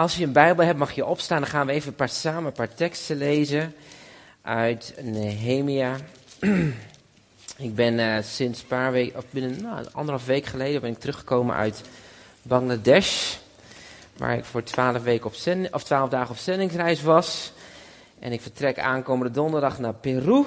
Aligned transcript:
Als 0.00 0.16
je 0.16 0.24
een 0.24 0.32
Bijbel 0.32 0.64
hebt, 0.64 0.78
mag 0.78 0.92
je 0.92 1.06
opstaan. 1.06 1.40
Dan 1.40 1.50
gaan 1.50 1.66
we 1.66 1.72
even 1.72 1.94
paar, 1.94 2.08
samen 2.08 2.44
een 2.44 2.52
paar 2.52 2.74
teksten 2.74 3.16
lezen 3.16 3.74
uit 4.42 4.94
Nehemia. 5.00 5.96
ik 7.68 7.74
ben 7.74 7.98
uh, 7.98 8.16
sinds 8.22 8.60
een 8.60 8.66
paar 8.66 8.92
weken, 8.92 9.18
of 9.18 9.24
binnen 9.30 9.62
nou, 9.62 9.86
anderhalf 9.92 10.26
week 10.26 10.46
geleden, 10.46 10.80
ben 10.80 10.90
ik 10.90 10.98
teruggekomen 10.98 11.56
uit 11.56 11.82
Bangladesh. 12.42 13.36
Waar 14.16 14.36
ik 14.36 14.44
voor 14.44 14.62
twaalf, 14.62 15.02
weken 15.02 15.26
op 15.26 15.34
zend, 15.34 15.72
of 15.72 15.84
twaalf 15.84 16.10
dagen 16.10 16.30
op 16.30 16.36
zendingsreis 16.36 17.02
was. 17.02 17.52
En 18.18 18.32
ik 18.32 18.40
vertrek 18.40 18.78
aankomende 18.78 19.32
donderdag 19.32 19.78
naar 19.78 19.94
Peru 19.94 20.44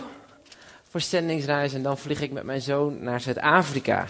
voor 0.90 1.02
zendingsreis. 1.02 1.74
En 1.74 1.84
dan 1.84 1.98
vlieg 1.98 2.22
ik 2.22 2.32
met 2.32 2.44
mijn 2.44 2.62
zoon 2.62 3.04
naar 3.04 3.22
Zuid-Afrika. 3.22 4.08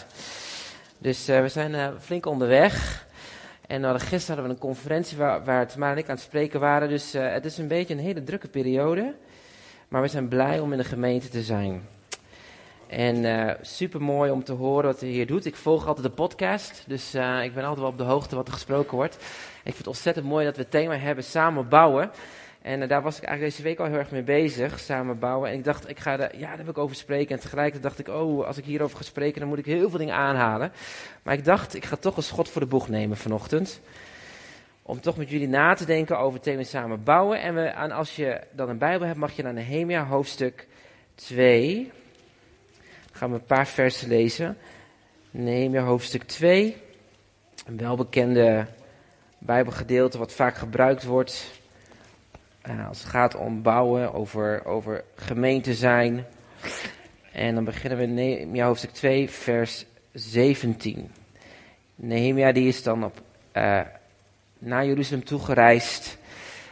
Dus 0.98 1.30
uh, 1.30 1.42
we 1.42 1.50
zijn 1.50 1.72
uh, 1.72 1.88
flink 2.02 2.26
onderweg. 2.26 3.06
En 3.68 4.00
gisteren 4.00 4.28
hadden 4.28 4.44
we 4.44 4.50
een 4.50 4.70
conferentie 4.70 5.18
waar, 5.18 5.44
waar 5.44 5.68
Tamara 5.68 5.92
en 5.92 5.98
ik 5.98 6.10
aan 6.10 6.16
het 6.16 6.24
spreken 6.24 6.60
waren. 6.60 6.90
Dus 6.90 7.16
uh, 7.16 7.32
het 7.32 7.46
is 7.46 7.58
een 7.58 7.68
beetje 7.68 7.94
een 7.94 8.00
hele 8.00 8.24
drukke 8.24 8.48
periode. 8.48 9.16
Maar 9.88 10.02
we 10.02 10.08
zijn 10.08 10.28
blij 10.28 10.60
om 10.60 10.72
in 10.72 10.78
de 10.78 10.84
gemeente 10.84 11.30
te 11.30 11.42
zijn. 11.42 11.88
En 12.88 13.16
uh, 13.16 13.52
super 13.62 14.02
mooi 14.02 14.32
om 14.32 14.44
te 14.44 14.54
horen 14.54 14.86
wat 14.86 15.00
hij 15.00 15.10
hier 15.10 15.28
doet. 15.28 15.46
Ik 15.46 15.56
volg 15.56 15.88
altijd 15.88 16.06
de 16.06 16.14
podcast. 16.14 16.84
Dus 16.88 17.14
ik 17.44 17.54
ben 17.54 17.64
altijd 17.64 17.80
wel 17.80 17.88
op 17.88 17.98
de 17.98 18.04
hoogte 18.04 18.36
wat 18.36 18.48
er 18.48 18.54
gesproken 18.54 18.96
wordt. 18.96 19.16
Ik 19.16 19.62
vind 19.64 19.78
het 19.78 19.88
ontzettend 19.88 20.26
mooi 20.26 20.46
dat 20.46 20.56
we 20.56 20.62
het 20.62 20.72
thema 20.72 20.96
hebben 20.96 21.24
samen 21.24 21.68
bouwen. 21.68 22.12
En 22.64 22.82
uh, 22.82 22.88
daar 22.88 23.02
was 23.02 23.18
ik 23.18 23.24
eigenlijk 23.24 23.56
deze 23.56 23.68
week 23.68 23.80
al 23.80 23.86
heel 23.86 23.98
erg 23.98 24.12
mee 24.12 24.24
bezig, 24.24 24.80
samen 24.80 25.20
bouwen. 25.20 25.50
En 25.50 25.58
ik 25.58 25.64
dacht, 25.64 25.90
ik 25.90 26.00
ga 26.00 26.20
er, 26.20 26.40
ja, 26.40 26.48
daar 26.48 26.58
wil 26.58 26.70
ik 26.70 26.78
over 26.78 26.96
spreken. 26.96 27.36
En 27.36 27.42
tegelijkertijd 27.42 27.84
dacht 27.84 28.00
ik, 28.00 28.08
oh, 28.08 28.46
als 28.46 28.58
ik 28.58 28.66
hierover 28.66 28.98
ga 28.98 29.04
spreken, 29.04 29.40
dan 29.40 29.50
moet 29.50 29.58
ik 29.58 29.66
heel 29.66 29.90
veel 29.90 30.00
dingen 30.00 30.16
aanhalen. 30.16 30.72
Maar 31.24 31.34
ik 31.34 31.46
dacht, 31.46 31.76
ik 31.76 31.86
ga 31.86 31.96
toch 31.96 32.18
een 32.18 32.24
schot 32.24 32.50
voor 32.50 32.62
de 32.62 32.68
boeg 32.68 32.90
nemen 32.90 33.18
vanochtend. 33.18 33.82
Om 34.82 35.02
toch 35.02 35.18
met 35.18 35.30
jullie 35.30 35.48
na 35.48 35.74
te 35.74 35.86
denken 35.86 36.20
over 36.20 36.34
het 36.34 36.44
thema 36.44 36.64
samen 36.64 37.04
bouwen. 37.04 37.42
En, 37.42 37.56
we, 37.56 37.74
als 37.94 38.16
je 38.16 38.42
dan 38.52 38.70
een 38.70 38.78
Bijbel 38.78 39.08
hebt, 39.08 39.20
mag 39.20 39.36
je 39.36 39.44
naar 39.44 39.54
Nehemia 39.54 40.06
hoofdstuk 40.06 40.68
2. 41.16 41.92
Dan 43.06 43.18
gaan 43.18 43.30
we 43.30 43.36
een 43.36 43.46
paar 43.46 43.68
versen 43.68 44.08
lezen. 44.08 44.58
Nehemia 45.32 45.84
hoofdstuk 45.84 46.24
2. 46.24 46.78
Een 47.66 47.78
welbekende 47.78 48.66
Bijbelgedeelte 49.38 50.18
wat 50.18 50.34
vaak 50.34 50.56
gebruikt 50.56 51.04
wordt 51.04 51.62
uh, 52.70 52.88
als 52.88 53.00
het 53.00 53.10
gaat 53.10 53.36
om 53.36 53.62
bouwen, 53.62 54.14
over, 54.14 54.66
over 54.66 55.04
gemeente 55.16 55.74
zijn. 55.74 56.26
En 57.32 57.56
dan 57.56 57.64
beginnen 57.64 57.98
we 57.98 58.04
in 58.04 58.14
Nehemia 58.14 58.66
hoofdstuk 58.66 58.92
2, 58.92 59.30
vers 59.30 59.86
17. 60.14 61.12
Nehemia 61.96 62.52
die 62.52 62.68
is 62.68 62.84
dan 62.84 63.04
op, 63.04 63.22
uh, 63.54 63.82
naar 64.60 64.86
Jeruzalem 64.86 65.24
toegereisd. 65.26 66.18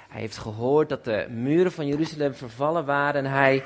Hij 0.10 0.22
heeft 0.22 0.38
gehoord 0.38 0.90
dat 0.90 1.06
de 1.06 1.28
muren 1.30 1.72
van 1.72 1.88
Jeruzalem 1.88 2.34
vervallen 2.34 2.86
waren. 2.86 3.26
En 3.26 3.32
hij 3.32 3.64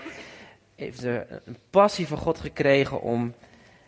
heeft 0.76 1.04
een 1.04 1.58
passie 1.70 2.08
van 2.08 2.18
God 2.18 2.40
gekregen 2.40 3.02
om 3.02 3.34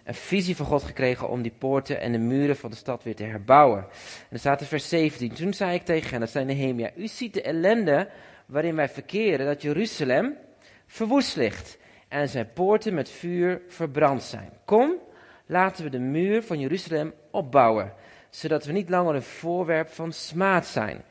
een 0.07 0.13
visie 0.13 0.55
van 0.55 0.65
God 0.65 0.83
gekregen 0.83 1.29
om 1.29 1.41
die 1.41 1.53
poorten 1.57 1.99
en 1.99 2.11
de 2.11 2.17
muren 2.17 2.55
van 2.55 2.69
de 2.69 2.75
stad 2.75 3.03
weer 3.03 3.15
te 3.15 3.23
herbouwen. 3.23 3.79
En 3.79 4.29
er 4.29 4.39
staat 4.39 4.61
in 4.61 4.67
vers 4.67 4.89
17. 4.89 5.33
Toen 5.33 5.53
zei 5.53 5.73
ik 5.73 5.85
tegen 5.85 6.09
hen, 6.09 6.19
dat 6.19 6.29
zei 6.29 6.45
Nehemia, 6.45 6.91
u 6.95 7.07
ziet 7.07 7.33
de 7.33 7.41
ellende 7.41 8.09
waarin 8.45 8.75
wij 8.75 8.89
verkeren, 8.89 9.45
dat 9.45 9.61
Jeruzalem 9.61 10.37
verwoest 10.85 11.35
ligt 11.35 11.77
en 12.07 12.29
zijn 12.29 12.53
poorten 12.53 12.93
met 12.93 13.09
vuur 13.09 13.61
verbrand 13.67 14.23
zijn. 14.23 14.49
Kom, 14.65 14.93
laten 15.45 15.83
we 15.83 15.89
de 15.89 15.99
muur 15.99 16.43
van 16.43 16.59
Jeruzalem 16.59 17.13
opbouwen, 17.31 17.93
zodat 18.29 18.65
we 18.65 18.71
niet 18.71 18.89
langer 18.89 19.15
een 19.15 19.23
voorwerp 19.23 19.89
van 19.89 20.11
smaad 20.11 20.65
zijn. 20.65 21.03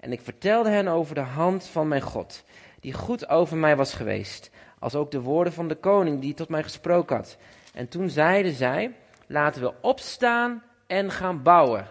En 0.00 0.12
ik 0.12 0.20
vertelde 0.20 0.70
hen 0.70 0.88
over 0.88 1.14
de 1.14 1.20
hand 1.20 1.66
van 1.66 1.88
mijn 1.88 2.02
God, 2.02 2.44
die 2.80 2.92
goed 2.92 3.28
over 3.28 3.56
mij 3.56 3.76
was 3.76 3.94
geweest, 3.94 4.50
als 4.78 4.94
ook 4.94 5.10
de 5.10 5.20
woorden 5.20 5.52
van 5.52 5.68
de 5.68 5.74
koning 5.74 6.20
die 6.20 6.34
tot 6.34 6.48
mij 6.48 6.62
gesproken 6.62 7.16
had. 7.16 7.36
En 7.72 7.88
toen 7.88 8.10
zeiden 8.10 8.52
zij, 8.52 8.96
laten 9.26 9.62
we 9.62 9.74
opstaan 9.80 10.62
en 10.86 11.10
gaan 11.10 11.42
bouwen. 11.42 11.86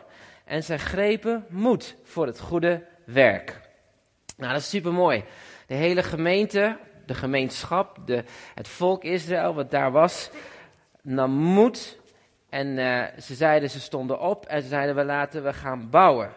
En 0.46 0.64
zij 0.64 0.78
grepen 0.78 1.46
moed 1.50 1.96
voor 2.04 2.26
het 2.26 2.40
goede 2.40 2.86
werk. 3.06 3.60
Nou, 4.38 4.54
dat 4.54 4.62
is 4.62 4.70
super 4.70 4.94
mooi. 4.94 5.24
De 5.68 5.74
hele 5.74 6.04
gemeente, 6.04 6.78
de 7.06 7.14
gemeenschap, 7.14 7.98
de, 8.06 8.24
het 8.56 8.68
volk 8.68 9.04
Israël, 9.04 9.54
wat 9.54 9.72
daar 9.72 9.92
was, 9.92 10.30
nam 11.02 11.32
moed. 11.32 12.00
En 12.50 12.68
uh, 12.68 13.04
ze 13.20 13.34
zeiden, 13.36 13.70
ze 13.70 13.80
stonden 13.80 14.20
op 14.20 14.46
en 14.46 14.62
ze 14.62 14.68
zeiden, 14.68 14.96
we 14.96 15.04
laten 15.04 15.44
we 15.44 15.54
gaan 15.54 15.90
bouwen. 15.90 16.32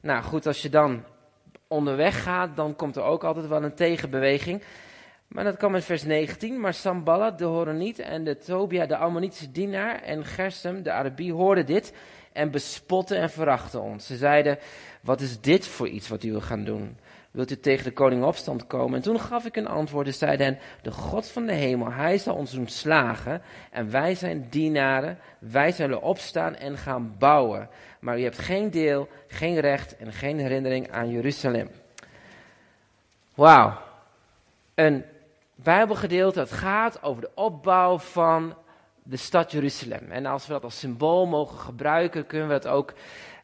Nou 0.00 0.22
goed, 0.22 0.46
als 0.46 0.62
je 0.62 0.68
dan 0.68 1.04
onderweg 1.68 2.22
gaat, 2.22 2.56
dan 2.56 2.76
komt 2.76 2.96
er 2.96 3.02
ook 3.02 3.24
altijd 3.24 3.46
wel 3.46 3.62
een 3.62 3.74
tegenbeweging. 3.74 4.62
Maar 5.30 5.44
dat 5.44 5.56
kwam 5.56 5.74
in 5.74 5.82
vers 5.82 6.02
19. 6.02 6.60
Maar 6.60 6.74
Samballat, 6.74 7.38
de 7.38 7.44
Horoniet, 7.44 7.98
en 7.98 8.24
de 8.24 8.36
Tobia, 8.36 8.86
de 8.86 8.96
Ammonitische 8.96 9.50
dienaar, 9.50 10.02
en 10.02 10.24
Gersem, 10.24 10.82
de 10.82 10.92
Arabie, 10.92 11.32
hoorden 11.32 11.66
dit 11.66 11.92
en 12.32 12.50
bespotten 12.50 13.16
en 13.16 13.30
verachten 13.30 13.82
ons. 13.82 14.06
Ze 14.06 14.16
zeiden, 14.16 14.58
wat 15.00 15.20
is 15.20 15.40
dit 15.40 15.66
voor 15.66 15.88
iets 15.88 16.08
wat 16.08 16.24
u 16.24 16.30
wil 16.30 16.40
gaan 16.40 16.64
doen? 16.64 16.96
Wilt 17.30 17.50
u 17.50 17.60
tegen 17.60 17.84
de 17.84 17.92
koning 17.92 18.24
opstand 18.24 18.66
komen? 18.66 18.96
En 18.96 19.02
toen 19.02 19.20
gaf 19.20 19.44
ik 19.44 19.56
een 19.56 19.68
antwoord 19.68 20.06
en 20.06 20.14
zei 20.14 20.36
hen, 20.36 20.58
de 20.82 20.90
God 20.90 21.28
van 21.28 21.46
de 21.46 21.52
hemel, 21.52 21.92
hij 21.92 22.18
zal 22.18 22.34
ons 22.34 22.52
doen 22.52 22.68
slagen. 22.68 23.42
En 23.70 23.90
wij 23.90 24.14
zijn 24.14 24.46
dienaren, 24.48 25.18
wij 25.38 25.72
zullen 25.72 26.02
opstaan 26.02 26.56
en 26.56 26.76
gaan 26.76 27.14
bouwen. 27.18 27.68
Maar 28.00 28.18
u 28.18 28.22
hebt 28.22 28.38
geen 28.38 28.70
deel, 28.70 29.08
geen 29.26 29.60
recht 29.60 29.96
en 29.96 30.12
geen 30.12 30.38
herinnering 30.38 30.90
aan 30.90 31.10
Jeruzalem. 31.10 31.70
Wauw. 33.34 33.78
Een 34.74 35.04
Bijbelgedeelte 35.62 36.38
dat 36.38 36.52
gaat 36.52 37.02
over 37.02 37.22
de 37.22 37.30
opbouw 37.34 37.98
van 37.98 38.54
de 39.02 39.16
stad 39.16 39.52
Jeruzalem. 39.52 40.10
En 40.10 40.26
als 40.26 40.46
we 40.46 40.52
dat 40.52 40.64
als 40.64 40.78
symbool 40.78 41.26
mogen 41.26 41.58
gebruiken, 41.58 42.26
kunnen 42.26 42.48
we 42.48 42.54
dat 42.54 42.66
ook 42.66 42.92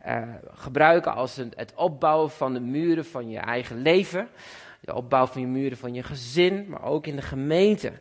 uh, 0.07 0.23
gebruiken 0.53 1.15
als 1.15 1.37
het 1.37 1.73
opbouwen 1.75 2.31
van 2.31 2.53
de 2.53 2.61
muren 2.61 3.05
van 3.05 3.31
je 3.31 3.39
eigen 3.39 3.83
leven. 3.83 4.29
De 4.81 4.95
opbouw 4.95 5.27
van 5.27 5.41
je 5.41 5.47
muren 5.47 5.79
van 5.79 5.95
je 5.95 6.03
gezin, 6.03 6.67
maar 6.69 6.83
ook 6.83 7.07
in 7.07 7.17
de 7.17 7.23
gemeente. 7.23 7.93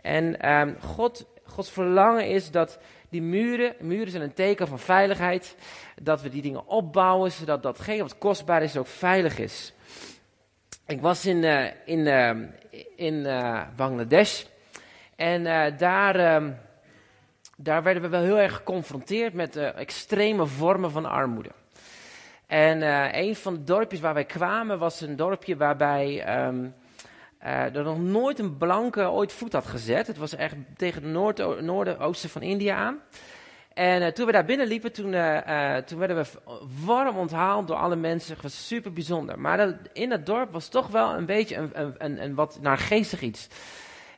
En 0.00 0.52
um, 0.52 0.76
God, 0.80 1.26
Gods 1.44 1.70
verlangen 1.70 2.28
is 2.28 2.50
dat 2.50 2.78
die 3.08 3.22
muren, 3.22 3.74
muren 3.80 4.10
zijn 4.10 4.22
een 4.22 4.34
teken 4.34 4.68
van 4.68 4.78
veiligheid, 4.78 5.56
dat 6.02 6.22
we 6.22 6.28
die 6.28 6.42
dingen 6.42 6.66
opbouwen, 6.66 7.32
zodat 7.32 7.62
datgene 7.62 8.02
wat 8.02 8.18
kostbaar 8.18 8.62
is 8.62 8.76
ook 8.76 8.86
veilig 8.86 9.38
is. 9.38 9.74
Ik 10.86 11.00
was 11.00 11.26
in, 11.26 11.36
uh, 11.36 11.66
in, 11.84 11.98
uh, 11.98 12.30
in 13.02 13.14
uh, 13.14 13.60
Bangladesh 13.76 14.44
en 15.16 15.44
daar, 15.76 16.14
ehm, 16.16 16.50
daar 17.56 17.82
werden 17.82 18.02
we 18.02 18.08
wel 18.08 18.22
heel 18.22 18.38
erg 18.38 18.54
geconfronteerd 18.54 19.32
met 19.32 19.56
extreme 19.56 20.46
vormen 20.46 20.90
van 20.90 21.06
armoede. 21.06 21.50
En 22.46 22.82
een 23.18 23.36
van 23.36 23.54
de 23.54 23.64
dorpjes 23.64 24.00
waar 24.00 24.14
wij 24.14 24.24
kwamen 24.24 24.78
was 24.78 25.00
een 25.00 25.16
dorpje 25.16 25.56
waarbij 25.56 26.36
um, 26.46 26.74
er 27.38 27.82
nog 27.84 27.98
nooit 27.98 28.38
een 28.38 28.56
blanke 28.56 29.10
ooit 29.10 29.32
voet 29.32 29.52
had 29.52 29.66
gezet. 29.66 30.06
Het 30.06 30.16
was 30.16 30.34
echt 30.34 30.56
tegen 30.76 31.02
het 31.02 31.12
noord, 31.12 31.60
noordoosten 31.60 32.30
van 32.30 32.42
India 32.42 32.76
aan. 32.76 33.00
En 33.74 34.02
uh, 34.02 34.08
toen 34.08 34.26
we 34.26 34.32
daar 34.32 34.44
binnen 34.44 34.66
liepen, 34.66 34.92
toen, 34.92 35.12
uh, 35.12 35.36
uh, 35.48 35.76
toen 35.76 35.98
werden 35.98 36.16
we 36.16 36.26
warm 36.84 37.16
onthaald 37.16 37.68
door 37.68 37.76
alle 37.76 37.96
mensen. 37.96 38.32
Het 38.32 38.42
was 38.42 38.66
super 38.66 38.92
bijzonder. 38.92 39.38
Maar 39.38 39.56
dat, 39.56 39.74
in 39.92 40.10
het 40.10 40.26
dorp 40.26 40.52
was 40.52 40.68
toch 40.68 40.86
wel 40.86 41.14
een 41.14 41.26
beetje 41.26 41.56
een, 41.56 41.70
een, 41.72 41.94
een, 41.98 42.22
een 42.22 42.34
wat 42.34 42.58
naargeestig 42.60 43.20
iets. 43.20 43.48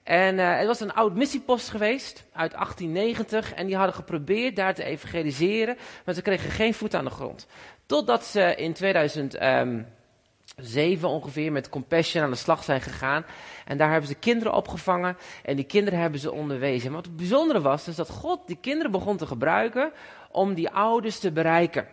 En 0.03 0.39
het 0.39 0.67
was 0.67 0.81
een 0.81 0.93
oud 0.93 1.15
missiepost 1.15 1.71
geweest 1.71 2.25
uit 2.33 2.53
1890. 2.53 3.55
En 3.55 3.67
die 3.67 3.77
hadden 3.77 3.95
geprobeerd 3.95 4.57
daar 4.57 4.75
te 4.75 4.85
evangeliseren. 4.85 5.77
Maar 6.05 6.15
ze 6.15 6.23
kregen 6.23 6.51
geen 6.51 6.75
voet 6.75 6.95
aan 6.95 7.05
de 7.05 7.11
grond. 7.11 7.47
Totdat 7.87 8.25
ze 8.25 8.55
in 8.55 8.73
2000. 8.73 9.43
Um, 9.43 9.87
zeven 10.57 11.09
ongeveer 11.09 11.53
met 11.53 11.69
Compassion 11.69 12.25
aan 12.25 12.31
de 12.31 12.37
slag 12.37 12.65
zijn 12.65 12.81
gegaan. 12.81 13.25
En 13.65 13.77
daar 13.77 13.91
hebben 13.91 14.09
ze 14.09 14.15
kinderen 14.15 14.55
opgevangen 14.55 15.17
en 15.45 15.57
die 15.57 15.65
kinderen 15.65 15.99
hebben 15.99 16.21
ze 16.21 16.33
onderwezen. 16.33 16.93
Wat 16.93 17.05
het 17.05 17.17
bijzondere 17.17 17.61
was, 17.61 17.89
is 17.89 17.97
dat 17.97 18.11
God 18.11 18.47
die 18.47 18.59
kinderen 18.61 18.91
begon 18.91 19.17
te 19.17 19.27
gebruiken 19.27 19.93
om 20.31 20.55
die 20.55 20.71
ouders 20.71 21.19
te 21.19 21.33
bereiken. 21.33 21.87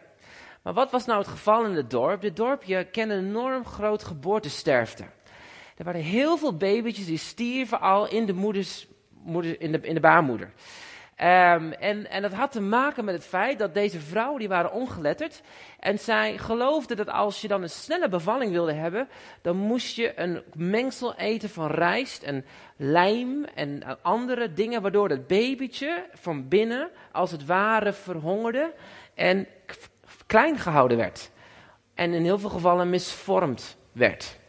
Maar 0.61 0.73
wat 0.73 0.91
was 0.91 1.05
nou 1.05 1.19
het 1.19 1.27
geval 1.27 1.65
in 1.65 1.75
het 1.75 1.89
dorp? 1.89 2.21
Dit 2.21 2.35
dorpje 2.35 2.83
kende 2.83 3.13
een 3.13 3.25
enorm 3.25 3.65
groot 3.65 4.03
geboortesterfte. 4.03 5.03
Er 5.77 5.83
waren 5.83 6.01
heel 6.01 6.37
veel 6.37 6.57
babytjes 6.57 7.05
die 7.05 7.17
stierven 7.17 7.79
al 7.79 8.09
in 8.09 8.25
de, 8.25 8.33
moeders, 8.33 8.87
moeder, 9.23 9.61
in 9.61 9.71
de, 9.71 9.79
in 9.81 9.93
de 9.93 9.99
baarmoeder. 9.99 10.51
Um, 11.23 11.71
en, 11.71 12.09
en 12.09 12.21
dat 12.21 12.33
had 12.33 12.51
te 12.51 12.61
maken 12.61 13.05
met 13.05 13.13
het 13.13 13.25
feit 13.25 13.59
dat 13.59 13.73
deze 13.73 13.99
vrouwen, 13.99 14.39
die 14.39 14.47
waren 14.47 14.71
ongeletterd. 14.71 15.41
En 15.79 15.99
zij 15.99 16.37
geloofden 16.37 16.97
dat 16.97 17.09
als 17.09 17.41
je 17.41 17.47
dan 17.47 17.61
een 17.61 17.69
snelle 17.69 18.09
bevalling 18.09 18.51
wilde 18.51 18.73
hebben, 18.73 19.09
dan 19.41 19.55
moest 19.55 19.95
je 19.95 20.19
een 20.19 20.43
mengsel 20.53 21.15
eten 21.15 21.49
van 21.49 21.67
rijst 21.67 22.23
en 22.23 22.45
lijm 22.75 23.43
en 23.43 24.01
andere 24.01 24.53
dingen, 24.53 24.81
waardoor 24.81 25.09
het 25.09 25.27
babytje 25.27 26.05
van 26.13 26.47
binnen 26.47 26.89
als 27.11 27.31
het 27.31 27.45
ware 27.45 27.93
verhongerde 27.93 28.73
en 29.13 29.47
klein 30.25 30.57
gehouden 30.57 30.97
werd. 30.97 31.31
en 31.93 32.13
in 32.13 32.23
heel 32.23 32.39
veel 32.39 32.49
gevallen 32.49 32.89
misvormd 32.89 33.77
werd. 33.91 34.39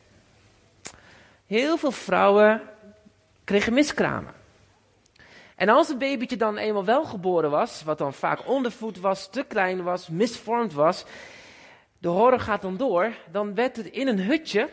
Heel 1.47 1.77
veel 1.77 1.93
vrouwen 1.93 2.63
kregen 3.45 3.73
miskramen. 3.73 4.42
En 5.57 5.69
als 5.69 5.89
het 5.89 5.99
babytje 5.99 6.37
dan 6.37 6.57
eenmaal 6.57 6.85
wel 6.85 7.05
geboren 7.05 7.51
was, 7.51 7.83
wat 7.83 7.99
dan 7.99 8.15
vaak 8.15 8.49
ondervoed 8.49 9.01
was, 9.01 9.31
te 9.31 9.43
klein 9.43 9.83
was, 9.83 10.09
misvormd 10.09 10.73
was, 10.73 11.05
de 11.99 12.09
horror 12.09 12.41
gaat 12.41 12.63
dan 12.63 12.77
door, 12.77 13.13
dan 13.31 13.55
werd 13.55 13.77
het 13.77 13.87
in 13.87 14.09
een 14.09 14.21
hutje, 14.21 14.69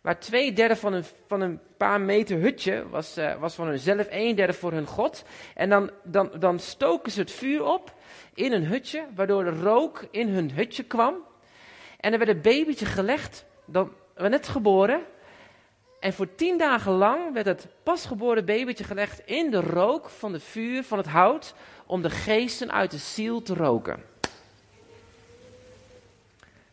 waar 0.00 0.20
twee 0.20 0.52
derde 0.52 0.76
van 0.76 0.92
een, 0.92 1.04
van 1.26 1.40
een 1.40 1.60
paar 1.76 2.00
meter 2.00 2.38
hutje 2.38 2.88
was, 2.88 3.18
uh, 3.18 3.34
was 3.40 3.54
van 3.54 3.66
hunzelf, 3.66 4.06
een 4.10 4.34
derde 4.34 4.52
voor 4.52 4.72
hun 4.72 4.86
god. 4.86 5.24
En 5.54 5.68
dan, 5.68 5.90
dan, 6.04 6.30
dan 6.38 6.58
stoken 6.58 7.12
ze 7.12 7.20
het 7.20 7.30
vuur 7.30 7.64
op 7.64 7.94
in 8.34 8.52
een 8.52 8.64
hutje, 8.64 9.04
waardoor 9.14 9.44
de 9.44 9.60
rook 9.60 10.06
in 10.10 10.28
hun 10.28 10.50
hutje 10.50 10.82
kwam. 10.82 11.14
En 12.00 12.12
er 12.12 12.18
werd 12.18 12.30
een 12.30 12.40
babytje 12.40 12.86
gelegd, 12.86 13.44
dan 13.66 13.92
net 14.16 14.48
geboren. 14.48 15.02
En 16.00 16.12
voor 16.12 16.34
tien 16.34 16.58
dagen 16.58 16.92
lang 16.92 17.32
werd 17.32 17.46
het 17.46 17.66
pasgeboren 17.82 18.44
babytje 18.44 18.84
gelegd 18.84 19.20
in 19.24 19.50
de 19.50 19.60
rook 19.60 20.08
van 20.10 20.32
het 20.32 20.42
vuur, 20.42 20.84
van 20.84 20.98
het 20.98 21.06
hout, 21.06 21.54
om 21.86 22.02
de 22.02 22.10
geesten 22.10 22.72
uit 22.72 22.90
de 22.90 22.98
ziel 22.98 23.42
te 23.42 23.54
roken. 23.54 24.02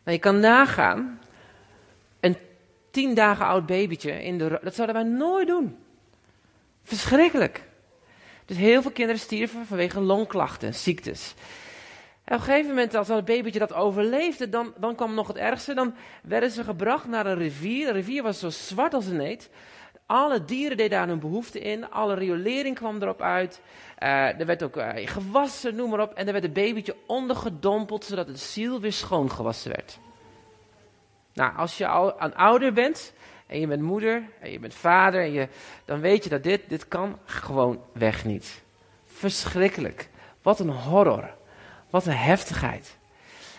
Nou, 0.04 0.16
je 0.16 0.18
kan 0.18 0.40
nagaan, 0.40 1.20
een 2.20 2.36
tien 2.90 3.14
dagen 3.14 3.46
oud 3.46 3.66
babytje 3.66 4.22
in 4.22 4.38
de 4.38 4.58
dat 4.62 4.74
zouden 4.74 4.96
wij 4.96 5.04
nooit 5.04 5.46
doen. 5.46 5.76
Verschrikkelijk. 6.82 7.62
Dus 8.44 8.56
heel 8.56 8.82
veel 8.82 8.90
kinderen 8.90 9.20
stierven 9.20 9.66
vanwege 9.66 10.00
longklachten, 10.00 10.74
ziektes. 10.74 11.34
En 12.26 12.34
op 12.34 12.40
een 12.40 12.46
gegeven 12.46 12.68
moment, 12.68 12.94
als 12.94 13.06
dat 13.06 13.24
babytje 13.24 13.58
dat 13.58 13.72
overleefde, 13.72 14.48
dan, 14.48 14.74
dan 14.76 14.94
kwam 14.94 15.14
nog 15.14 15.28
het 15.28 15.36
ergste. 15.36 15.74
Dan 15.74 15.94
werden 16.22 16.50
ze 16.50 16.64
gebracht 16.64 17.06
naar 17.06 17.26
een 17.26 17.38
rivier. 17.38 17.86
De 17.86 17.92
rivier 17.92 18.22
was 18.22 18.38
zo 18.38 18.50
zwart 18.50 18.94
als 18.94 19.06
een 19.06 19.16
neet. 19.16 19.50
Alle 20.06 20.44
dieren 20.44 20.76
deden 20.76 20.98
daar 20.98 21.08
hun 21.08 21.18
behoefte 21.18 21.60
in. 21.60 21.90
Alle 21.90 22.14
riolering 22.14 22.76
kwam 22.76 23.02
erop 23.02 23.20
uit. 23.20 23.60
Uh, 24.02 24.40
er 24.40 24.46
werd 24.46 24.62
ook 24.62 24.76
uh, 24.76 24.88
gewassen, 24.94 25.74
noem 25.74 25.90
maar 25.90 26.00
op. 26.00 26.12
En 26.12 26.26
er 26.26 26.32
werd 26.32 26.44
het 26.44 26.52
babytje 26.52 26.96
ondergedompeld, 27.06 28.04
zodat 28.04 28.26
het 28.26 28.40
ziel 28.40 28.80
weer 28.80 28.92
schoon 28.92 29.30
gewassen 29.30 29.70
werd. 29.70 29.98
Nou, 31.32 31.56
als 31.56 31.78
je 31.78 31.86
al 31.86 32.22
een 32.22 32.34
ouder 32.34 32.72
bent, 32.72 33.12
en 33.46 33.60
je 33.60 33.66
bent 33.66 33.82
moeder, 33.82 34.22
en 34.40 34.50
je 34.50 34.58
bent 34.58 34.74
vader, 34.74 35.20
en 35.20 35.32
je, 35.32 35.48
dan 35.84 36.00
weet 36.00 36.24
je 36.24 36.30
dat 36.30 36.42
dit, 36.42 36.68
dit 36.68 36.88
kan 36.88 37.18
gewoon 37.24 37.82
weg 37.92 38.24
niet. 38.24 38.62
Verschrikkelijk. 39.04 40.08
Wat 40.42 40.60
een 40.60 40.70
horror. 40.70 41.34
Wat 41.96 42.06
een 42.06 42.12
heftigheid. 42.12 42.96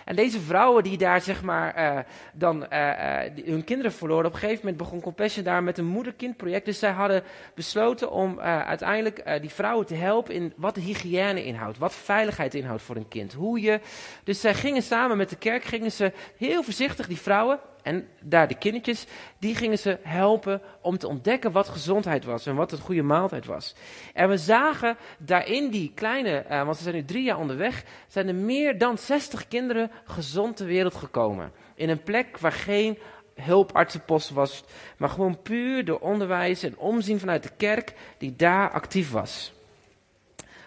En 0.05 0.15
deze 0.15 0.39
vrouwen 0.39 0.83
die 0.83 0.97
daar 0.97 1.21
zeg 1.21 1.41
maar 1.41 1.77
uh, 1.77 1.99
dan 2.33 2.65
uh, 2.73 2.79
uh, 2.79 3.45
hun 3.45 3.63
kinderen 3.63 3.91
verloren, 3.91 4.25
op 4.25 4.33
een 4.33 4.39
gegeven 4.39 4.59
moment 4.59 4.77
begon 4.77 5.01
Compassion 5.01 5.43
daar 5.43 5.63
met 5.63 5.77
een 5.77 5.85
moeder-kind 5.85 6.63
Dus 6.63 6.79
zij 6.79 6.91
hadden 6.91 7.23
besloten 7.55 8.11
om 8.11 8.39
uiteindelijk 8.39 9.39
die 9.41 9.49
vrouwen 9.49 9.85
te 9.85 9.95
helpen 9.95 10.33
in 10.33 10.53
wat 10.55 10.75
hygiëne 10.75 11.45
inhoudt, 11.45 11.77
wat 11.77 11.93
veiligheid 11.93 12.53
inhoudt 12.53 12.81
voor 12.81 12.95
een 12.95 13.07
kind. 13.07 13.33
Hoe 13.33 13.61
je, 13.61 13.79
dus 14.23 14.41
zij 14.41 14.53
gingen 14.53 14.83
samen 14.83 15.17
met 15.17 15.29
de 15.29 15.37
kerk, 15.37 15.63
gingen 15.63 15.91
ze 15.91 16.11
heel 16.37 16.63
voorzichtig 16.63 17.07
die 17.07 17.21
vrouwen 17.21 17.59
en 17.87 18.07
daar 18.21 18.47
de 18.47 18.57
kindertjes, 18.57 19.05
die 19.39 19.55
gingen 19.55 19.79
ze 19.79 19.97
helpen 20.01 20.61
om 20.81 20.97
te 20.97 21.07
ontdekken 21.07 21.51
wat 21.51 21.67
gezondheid 21.67 22.25
was 22.25 22.45
en 22.45 22.55
wat 22.55 22.71
een 22.71 22.79
goede 22.79 23.01
maaltijd 23.01 23.45
was. 23.45 23.75
En 24.13 24.29
we 24.29 24.37
zagen 24.37 24.97
daarin 25.17 25.69
die 25.69 25.91
kleine, 25.95 26.45
uh, 26.51 26.63
want 26.63 26.77
ze 26.77 26.83
zijn 26.83 26.95
nu 26.95 27.05
drie 27.05 27.23
jaar 27.23 27.37
onderweg, 27.37 27.83
zijn 28.07 28.27
er 28.27 28.35
meer 28.35 28.77
dan 28.77 28.97
60 28.97 29.47
kinderen 29.47 29.91
gezond 30.05 30.57
ter 30.57 30.65
wereld 30.65 30.95
gekomen. 30.95 31.51
In 31.75 31.89
een 31.89 32.03
plek 32.03 32.37
waar 32.37 32.51
geen 32.51 32.97
hulpartsenpost 33.35 34.29
was, 34.29 34.63
maar 34.97 35.09
gewoon 35.09 35.41
puur 35.41 35.85
door 35.85 35.99
onderwijs 35.99 36.63
en 36.63 36.77
omzien 36.77 37.19
vanuit 37.19 37.43
de 37.43 37.51
kerk 37.57 37.93
die 38.17 38.35
daar 38.35 38.71
actief 38.71 39.11
was. 39.11 39.53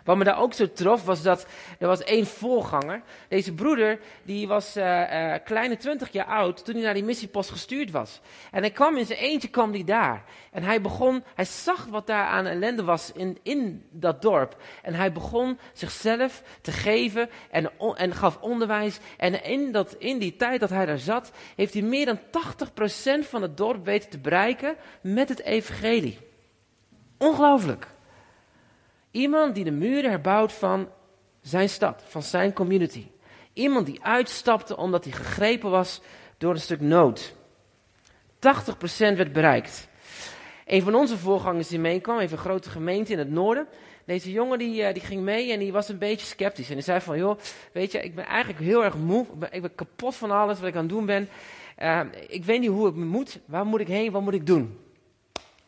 Wat 0.05 0.17
me 0.17 0.25
daar 0.25 0.38
ook 0.38 0.52
zo 0.52 0.73
trof, 0.73 1.05
was 1.05 1.23
dat 1.23 1.47
er 1.79 1.87
was 1.87 2.05
één 2.05 2.26
voorganger. 2.26 3.02
Deze 3.29 3.55
broeder, 3.55 3.99
die 4.23 4.49
was 4.49 4.76
uh, 4.76 4.85
uh, 4.85 5.35
kleine 5.44 5.76
twintig 5.76 6.12
jaar 6.12 6.26
oud 6.26 6.64
toen 6.64 6.75
hij 6.75 6.85
naar 6.85 6.94
die 6.94 7.05
missiepost 7.05 7.50
gestuurd 7.50 7.91
was. 7.91 8.20
En 8.50 8.61
hij 8.61 8.70
kwam 8.70 8.97
in 8.97 9.06
zijn 9.06 9.19
eentje, 9.19 9.49
kwam 9.49 9.73
hij 9.73 9.85
daar. 9.85 10.25
En 10.52 10.62
hij 10.62 10.81
begon, 10.81 11.25
hij 11.35 11.44
zag 11.44 11.87
wat 11.87 12.06
daar 12.06 12.26
aan 12.26 12.47
ellende 12.47 12.85
was 12.85 13.12
in, 13.12 13.38
in 13.43 13.85
dat 13.91 14.23
dorp. 14.23 14.56
En 14.82 14.94
hij 14.94 15.12
begon 15.12 15.58
zichzelf 15.73 16.43
te 16.61 16.73
geven 16.73 17.31
en, 17.50 17.70
en 17.94 18.14
gaf 18.14 18.38
onderwijs. 18.41 18.99
En 19.17 19.44
in, 19.44 19.73
dat, 19.73 19.94
in 19.99 20.19
die 20.19 20.37
tijd 20.37 20.61
dat 20.61 20.70
hij 20.70 20.87
daar 20.87 20.99
zat, 20.99 21.32
heeft 21.56 21.73
hij 21.73 21.82
meer 21.82 22.06
dan 22.06 22.19
80% 22.19 23.29
van 23.29 23.43
het 23.43 23.56
dorp 23.56 23.85
weten 23.85 24.11
te 24.11 24.19
bereiken 24.19 24.76
met 25.00 25.29
het 25.29 25.43
evangelie. 25.43 26.19
Ongelooflijk. 27.19 27.87
Iemand 29.11 29.55
die 29.55 29.65
de 29.65 29.71
muren 29.71 30.11
herbouwt 30.11 30.53
van 30.53 30.89
zijn 31.41 31.69
stad, 31.69 32.03
van 32.07 32.23
zijn 32.23 32.53
community. 32.53 33.07
Iemand 33.53 33.87
die 33.87 34.03
uitstapte 34.03 34.77
omdat 34.77 35.05
hij 35.05 35.12
gegrepen 35.12 35.71
was 35.71 36.01
door 36.39 36.53
een 36.53 36.61
stuk 36.61 36.81
nood. 36.81 37.35
80% 38.35 38.39
werd 38.97 39.33
bereikt. 39.33 39.89
Een 40.67 40.83
van 40.83 40.95
onze 40.95 41.19
voorgangers 41.19 41.69
die 41.69 41.79
meekwam, 41.79 42.19
even 42.19 42.37
een 42.37 42.45
grote 42.45 42.71
gemeente 42.71 43.12
in 43.12 43.19
het 43.19 43.31
noorden. 43.31 43.67
Deze 44.05 44.33
jongen 44.33 44.59
die, 44.59 44.83
eh, 44.83 44.95
die 44.95 45.03
ging 45.03 45.23
mee 45.23 45.53
en 45.53 45.59
die 45.59 45.73
was 45.73 45.89
een 45.89 45.99
beetje 45.99 46.27
sceptisch. 46.27 46.69
En 46.69 46.75
die 46.75 46.85
zei 46.85 47.01
van, 47.01 47.19
joh, 47.19 47.39
weet 47.73 47.93
je, 47.93 48.01
ik 48.01 48.15
ben 48.15 48.25
eigenlijk 48.25 48.61
heel 48.61 48.85
erg 48.85 48.97
moe. 48.97 49.27
Ik 49.51 49.61
ben, 49.61 49.75
kapot 49.75 50.17
van 50.17 50.31
alles 50.31 50.59
wat 50.59 50.69
ik 50.69 50.75
aan 50.75 50.81
het 50.81 50.91
doen 50.91 51.07
ben. 51.07 51.29
Uh, 51.83 52.01
ik 52.29 52.45
weet 52.45 52.61
niet 52.61 52.71
hoe 52.71 52.89
ik 52.89 52.95
moet. 52.95 53.39
Waar 53.45 53.67
moet 53.67 53.81
ik 53.81 53.87
heen? 53.87 54.12
Wat 54.12 54.23
moet 54.23 54.35
ik 54.35 54.47
doen? 54.47 54.79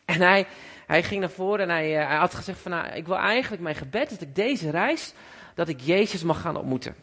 En 0.05 0.21
hij, 0.21 0.47
hij 0.93 1.03
ging 1.03 1.21
naar 1.21 1.31
voren 1.31 1.61
en 1.61 1.69
hij, 1.69 2.01
uh, 2.01 2.07
hij 2.07 2.17
had 2.17 2.35
gezegd 2.35 2.59
van, 2.59 2.71
nou, 2.71 2.87
ik 2.87 3.07
wil 3.07 3.17
eigenlijk 3.17 3.63
mijn 3.63 3.75
gebed 3.75 4.11
dat 4.11 4.21
ik 4.21 4.35
deze 4.35 4.71
reis, 4.71 5.15
dat 5.55 5.69
ik 5.69 5.81
Jezus 5.81 6.23
mag 6.23 6.41
gaan 6.41 6.57
ontmoeten. 6.57 6.95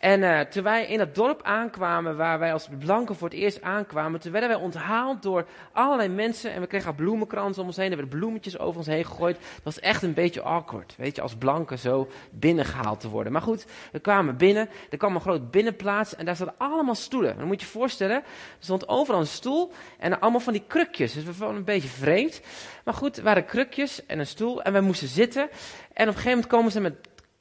En 0.00 0.22
uh, 0.22 0.40
toen 0.40 0.62
wij 0.62 0.86
in 0.86 0.98
het 0.98 1.14
dorp 1.14 1.42
aankwamen, 1.42 2.16
waar 2.16 2.38
wij 2.38 2.52
als 2.52 2.68
blanken 2.78 3.16
voor 3.16 3.28
het 3.28 3.38
eerst 3.38 3.62
aankwamen, 3.62 4.20
toen 4.20 4.32
werden 4.32 4.50
wij 4.50 4.58
onthaald 4.58 5.22
door 5.22 5.46
allerlei 5.72 6.08
mensen. 6.08 6.52
En 6.52 6.60
we 6.60 6.66
kregen 6.66 6.94
bloemenkransen 6.94 7.62
om 7.62 7.68
ons 7.68 7.76
heen, 7.76 7.90
er 7.90 7.96
werden 7.96 8.18
bloemetjes 8.18 8.58
over 8.58 8.76
ons 8.76 8.86
heen 8.86 9.04
gegooid. 9.04 9.36
Dat 9.36 9.64
was 9.64 9.80
echt 9.80 10.02
een 10.02 10.14
beetje 10.14 10.42
awkward, 10.42 10.94
weet 10.96 11.16
je, 11.16 11.22
als 11.22 11.34
blanken 11.34 11.78
zo 11.78 12.08
binnengehaald 12.30 13.00
te 13.00 13.08
worden. 13.08 13.32
Maar 13.32 13.42
goed, 13.42 13.66
we 13.92 13.98
kwamen 13.98 14.36
binnen, 14.36 14.68
er 14.90 14.98
kwam 14.98 15.14
een 15.14 15.20
groot 15.20 15.50
binnenplaats 15.50 16.16
en 16.16 16.24
daar 16.24 16.36
zaten 16.36 16.54
allemaal 16.58 16.94
stoelen. 16.94 17.36
Dan 17.36 17.46
moet 17.46 17.60
je 17.60 17.66
je 17.66 17.72
voorstellen, 17.72 18.16
er 18.16 18.24
stond 18.58 18.88
overal 18.88 19.20
een 19.20 19.26
stoel 19.26 19.72
en 19.98 20.20
allemaal 20.20 20.40
van 20.40 20.52
die 20.52 20.64
krukjes. 20.66 21.12
Dus 21.12 21.24
we 21.24 21.34
vonden 21.34 21.56
een 21.56 21.64
beetje 21.64 21.88
vreemd. 21.88 22.40
Maar 22.84 22.94
goed, 22.94 23.16
er 23.16 23.22
waren 23.22 23.44
krukjes 23.44 24.06
en 24.06 24.18
een 24.18 24.26
stoel 24.26 24.62
en 24.62 24.72
wij 24.72 24.80
moesten 24.80 25.08
zitten. 25.08 25.48
En 25.92 26.08
op 26.08 26.14
een 26.14 26.20
gegeven 26.20 26.30
moment 26.30 26.46
komen 26.46 26.72
ze 26.72 26.80
met 26.80 26.94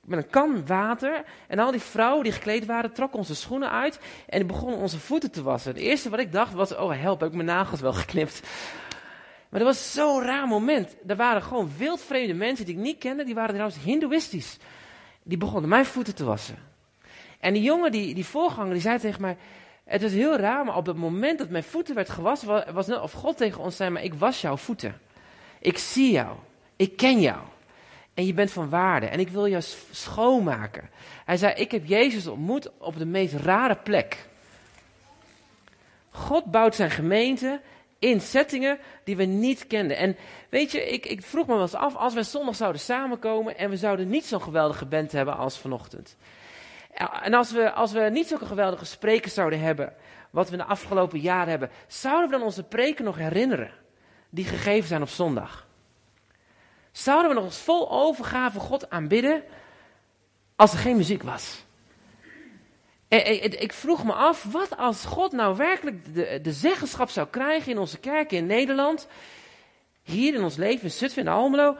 met 0.10 0.24
een 0.24 0.30
kan 0.30 0.66
water. 0.66 1.24
En 1.48 1.60
al 1.60 1.72
die 1.72 1.80
vrouwen 1.80 2.24
die 2.24 2.34
gekleed 2.34 2.66
waren, 2.66 2.94
trokken 2.94 3.20
onze 3.20 3.36
schoenen 3.36 3.72
uit. 3.72 4.00
En 4.28 4.48
begonnen 4.48 4.80
onze 4.80 5.00
voeten 5.00 5.32
te 5.32 5.44
wassen. 5.44 5.72
Het 5.72 5.82
eerste 5.82 6.10
wat 6.10 6.20
ik 6.20 6.32
dacht 6.32 6.54
was, 6.54 6.75
oh 6.75 7.01
help, 7.01 7.20
heb 7.20 7.30
ik 7.30 7.36
mijn 7.36 7.48
nagels 7.48 7.82
wel 7.82 7.94
geknipt. 7.94 8.42
Maar 9.50 9.60
dat 9.60 9.70
was 9.70 9.94
zo'n 9.94 10.22
raar 10.22 10.48
moment. 10.48 10.96
Er 11.08 11.16
waren 11.16 11.42
gewoon 11.42 11.72
wildvreemde 11.78 12.34
mensen 12.34 12.66
die 12.66 12.75
ik 12.75 12.82
niet 12.82 12.98
kende. 12.98 13.24
Die 13.24 13.36
waren 13.36 13.54
trouwens 13.54 13.84
hindoeïstisch. 13.84 14.58
Die 15.24 15.38
begonnen 15.38 15.70
mijn 15.70 15.86
voeten 15.86 16.16
te 16.16 16.24
wassen. 16.24 16.58
En 17.39 17.54
die 17.54 17.63
jongen, 17.63 17.92
die, 17.92 18.13
die 18.13 18.25
voorganger, 18.25 18.74
die 18.74 18.82
zei 18.82 19.00
tegen 19.00 19.22
mij... 19.22 19.38
Het 19.84 20.01
was 20.01 20.12
heel 20.12 20.38
raar, 20.38 20.66
maar 20.66 20.75
op 20.75 20.86
het 20.86 20.98
moment 20.98 21.38
dat 21.38 21.50
mijn 21.50 21.63
voeten 21.63 21.96
werd 21.96 22.10
gewassen... 22.10 22.74
was 22.74 22.88
net 22.88 23.01
of 23.01 23.12
God 23.12 23.38
tegen 23.38 23.62
ons 23.62 23.75
zei, 23.75 23.89
maar 23.89 24.04
ik 24.04 24.13
was 24.13 24.42
jouw 24.42 24.58
voeten. 24.58 25.00
Ik 25.60 25.78
zie 25.78 26.12
jou. 26.12 26.36
Ik 26.75 26.98
ken 26.98 27.22
jou. 27.22 27.39
En 28.13 28.25
je 28.25 28.34
bent 28.34 28.51
van 28.51 28.70
waarde. 28.70 29.06
En 29.06 29.20
ik 29.20 29.30
wil 29.30 29.48
jou 29.48 29.63
schoonmaken. 29.92 30.89
Hij 31.25 31.38
zei, 31.38 31.54
ik 31.54 31.72
heb 31.72 31.86
Jezus 31.86 32.28
ontmoet 32.28 32.72
op 32.78 32.98
de 32.98 33.06
meest 33.06 33.34
rare 33.34 33.75
plek. 33.75 34.28
God 36.10 36.46
bouwt 36.46 36.75
zijn 36.75 36.92
gemeente 36.92 37.62
in 38.00 38.22
settingen 38.22 38.80
die 39.04 39.16
we 39.16 39.24
niet 39.24 39.68
kenden. 39.68 39.98
En 39.98 40.16
weet 40.50 40.72
je, 40.72 40.89
ik, 40.89 41.06
ik 41.06 41.24
vroeg 41.24 41.48
me 41.48 41.54
wel 41.54 41.62
eens 41.62 41.74
af, 41.74 41.96
als 41.96 42.13
we 42.13 42.24
zondag 42.24 42.56
zouden 42.56 42.82
samenkomen 42.82 43.58
en 43.58 43.70
we 43.70 43.78
zouden 43.78 44.10
niet 44.10 44.25
zo'n 44.25 44.42
geweldige 44.42 44.86
band 44.86 45.12
hebben 45.12 45.38
als 45.38 45.60
vanochtend. 45.60 46.18
En 47.22 47.34
als 47.34 47.51
we, 47.51 47.72
als 47.72 47.92
we 47.92 48.00
niet 48.00 48.28
zo'n 48.28 48.39
geweldige 48.39 48.86
sprekers 48.86 49.34
zouden 49.34 49.60
hebben, 49.60 49.94
wat 50.30 50.50
we 50.50 50.58
de 50.58 50.63
afgelopen 50.63 51.20
jaren 51.20 51.50
hebben, 51.50 51.70
zouden 51.88 52.30
we 52.30 52.36
dan 52.36 52.46
onze 52.46 52.63
preken 52.63 53.06
nog 53.06 53.18
herinneren 53.18 53.72
die 54.30 54.46
gegeven 54.46 54.88
zijn 54.88 55.01
op 55.01 55.10
zondag? 55.10 55.68
Zouden 57.00 57.29
we 57.29 57.36
nog 57.36 57.46
eens 57.46 57.58
vol 57.58 57.91
overgave 57.91 58.60
God 58.60 58.89
aanbidden 58.89 59.44
als 60.56 60.74
er 60.74 60.79
geen 60.79 60.98
muziek 60.98 61.24
was? 61.24 61.63
Ik 63.08 63.74
vroeg 63.74 64.03
me 64.03 64.13
af, 64.13 64.44
wat 64.44 64.77
als 64.77 65.06
God 65.06 65.32
nou 65.32 65.58
werkelijk 65.58 66.15
de, 66.15 66.39
de 66.41 66.53
zeggenschap 66.53 67.10
zou 67.10 67.27
krijgen 67.27 67.72
in 67.72 67.77
onze 67.77 67.98
kerken 67.98 68.38
in 68.38 68.46
Nederland, 68.46 69.08
hier 70.01 70.34
in 70.34 70.44
ons 70.44 70.56
leven 70.56 70.84
in 70.84 70.91
Zutphen 70.91 71.27
en 71.27 71.34
Almelo, 71.34 71.77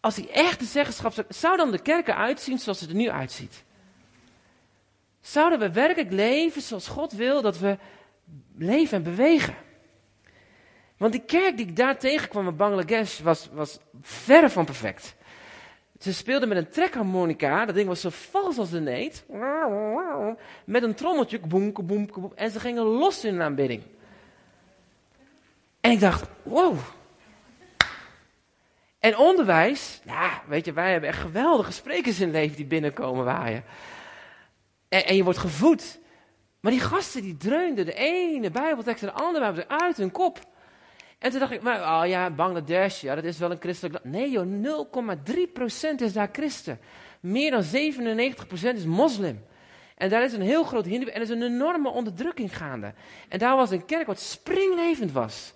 als 0.00 0.16
hij 0.16 0.30
echt 0.30 0.58
de 0.58 0.64
zeggenschap 0.64 1.12
zou, 1.12 1.26
zou 1.28 1.56
dan 1.56 1.70
de 1.70 1.82
kerken 1.82 2.16
uitzien 2.16 2.58
zoals 2.58 2.80
het 2.80 2.90
er 2.90 2.96
nu 2.96 3.10
uitziet? 3.10 3.64
Zouden 5.20 5.58
we 5.58 5.72
werkelijk 5.72 6.12
leven 6.12 6.62
zoals 6.62 6.88
God 6.88 7.12
wil 7.12 7.42
dat 7.42 7.58
we 7.58 7.78
leven 8.56 8.96
en 8.96 9.02
bewegen? 9.02 9.56
Want 11.02 11.14
die 11.14 11.22
kerk 11.22 11.56
die 11.56 11.66
ik 11.66 11.76
daar 11.76 11.98
tegenkwam 11.98 12.48
in 12.48 12.56
Bangladesh 12.56 13.20
was, 13.20 13.48
was 13.52 13.78
verre 14.00 14.50
van 14.50 14.64
perfect. 14.64 15.14
Ze 15.98 16.12
speelden 16.12 16.48
met 16.48 16.58
een 16.58 16.68
trekharmonica, 16.68 17.64
dat 17.64 17.74
ding 17.74 17.88
was 17.88 18.00
zo 18.00 18.08
vals 18.10 18.58
als 18.58 18.72
een 18.72 18.82
neet. 18.82 19.24
Met 20.64 20.82
een 20.82 20.94
trommeltje, 20.94 21.40
boem, 21.40 21.72
boem, 21.72 22.06
boem, 22.06 22.32
en 22.34 22.50
ze 22.50 22.60
gingen 22.60 22.82
los 22.82 23.24
in 23.24 23.32
hun 23.32 23.42
aanbidding. 23.42 23.82
En 25.80 25.90
ik 25.90 26.00
dacht, 26.00 26.28
wow. 26.42 26.78
En 28.98 29.16
onderwijs, 29.16 30.00
ja, 30.04 30.42
weet 30.46 30.64
je, 30.64 30.72
wij 30.72 30.90
hebben 30.90 31.08
echt 31.08 31.20
geweldige 31.20 31.72
sprekers 31.72 32.20
in 32.20 32.26
het 32.26 32.36
leven 32.36 32.56
die 32.56 32.66
binnenkomen 32.66 33.24
waaien. 33.24 33.64
En, 34.88 35.06
en 35.06 35.16
je 35.16 35.24
wordt 35.24 35.38
gevoed. 35.38 36.00
Maar 36.60 36.72
die 36.72 36.80
gasten 36.80 37.22
die 37.22 37.36
dreunden 37.36 37.84
de 37.84 37.94
ene 37.94 38.50
bijbeltekst 38.50 39.02
en 39.02 39.08
de 39.08 39.22
andere 39.22 39.40
bijbeltekst 39.44 39.80
uit 39.80 39.96
hun 39.96 40.10
kop. 40.10 40.50
En 41.22 41.30
toen 41.30 41.40
dacht 41.40 41.52
ik, 41.52 41.62
maar, 41.62 41.80
oh 41.80 42.06
ja, 42.08 42.30
Bangladesh, 42.30 43.00
ja, 43.00 43.14
dat 43.14 43.24
is 43.24 43.38
wel 43.38 43.50
een 43.50 43.60
christelijk 43.60 43.94
land. 43.94 44.16
Nee 44.16 44.30
joh, 44.30 44.46
0,3% 45.96 46.02
is 46.02 46.12
daar 46.12 46.28
christen. 46.32 46.78
Meer 47.20 47.50
dan 47.50 47.62
97% 47.62 47.68
is 48.74 48.84
moslim. 48.84 49.44
En 49.96 50.08
daar 50.08 50.24
is 50.24 50.32
een 50.32 50.40
heel 50.40 50.64
groot 50.64 50.84
hindoe 50.84 51.10
en 51.10 51.16
er 51.16 51.22
is 51.22 51.28
een 51.28 51.42
enorme 51.42 51.90
onderdrukking 51.90 52.56
gaande. 52.56 52.94
En 53.28 53.38
daar 53.38 53.56
was 53.56 53.70
een 53.70 53.84
kerk 53.84 54.06
wat 54.06 54.20
springlevend 54.20 55.12
was. 55.12 55.52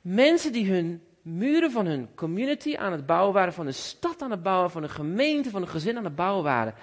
Mensen 0.00 0.52
die 0.52 0.72
hun 0.72 1.02
muren 1.22 1.70
van 1.70 1.86
hun 1.86 2.08
community 2.14 2.76
aan 2.76 2.92
het 2.92 3.06
bouwen 3.06 3.34
waren, 3.34 3.52
van 3.52 3.66
een 3.66 3.74
stad 3.74 4.22
aan 4.22 4.30
het 4.30 4.42
bouwen, 4.42 4.70
van 4.70 4.82
een 4.82 4.90
gemeente, 4.90 5.50
van 5.50 5.62
een 5.62 5.68
gezin 5.68 5.96
aan 5.96 6.04
het 6.04 6.16
bouwen 6.16 6.44
waren. 6.44 6.74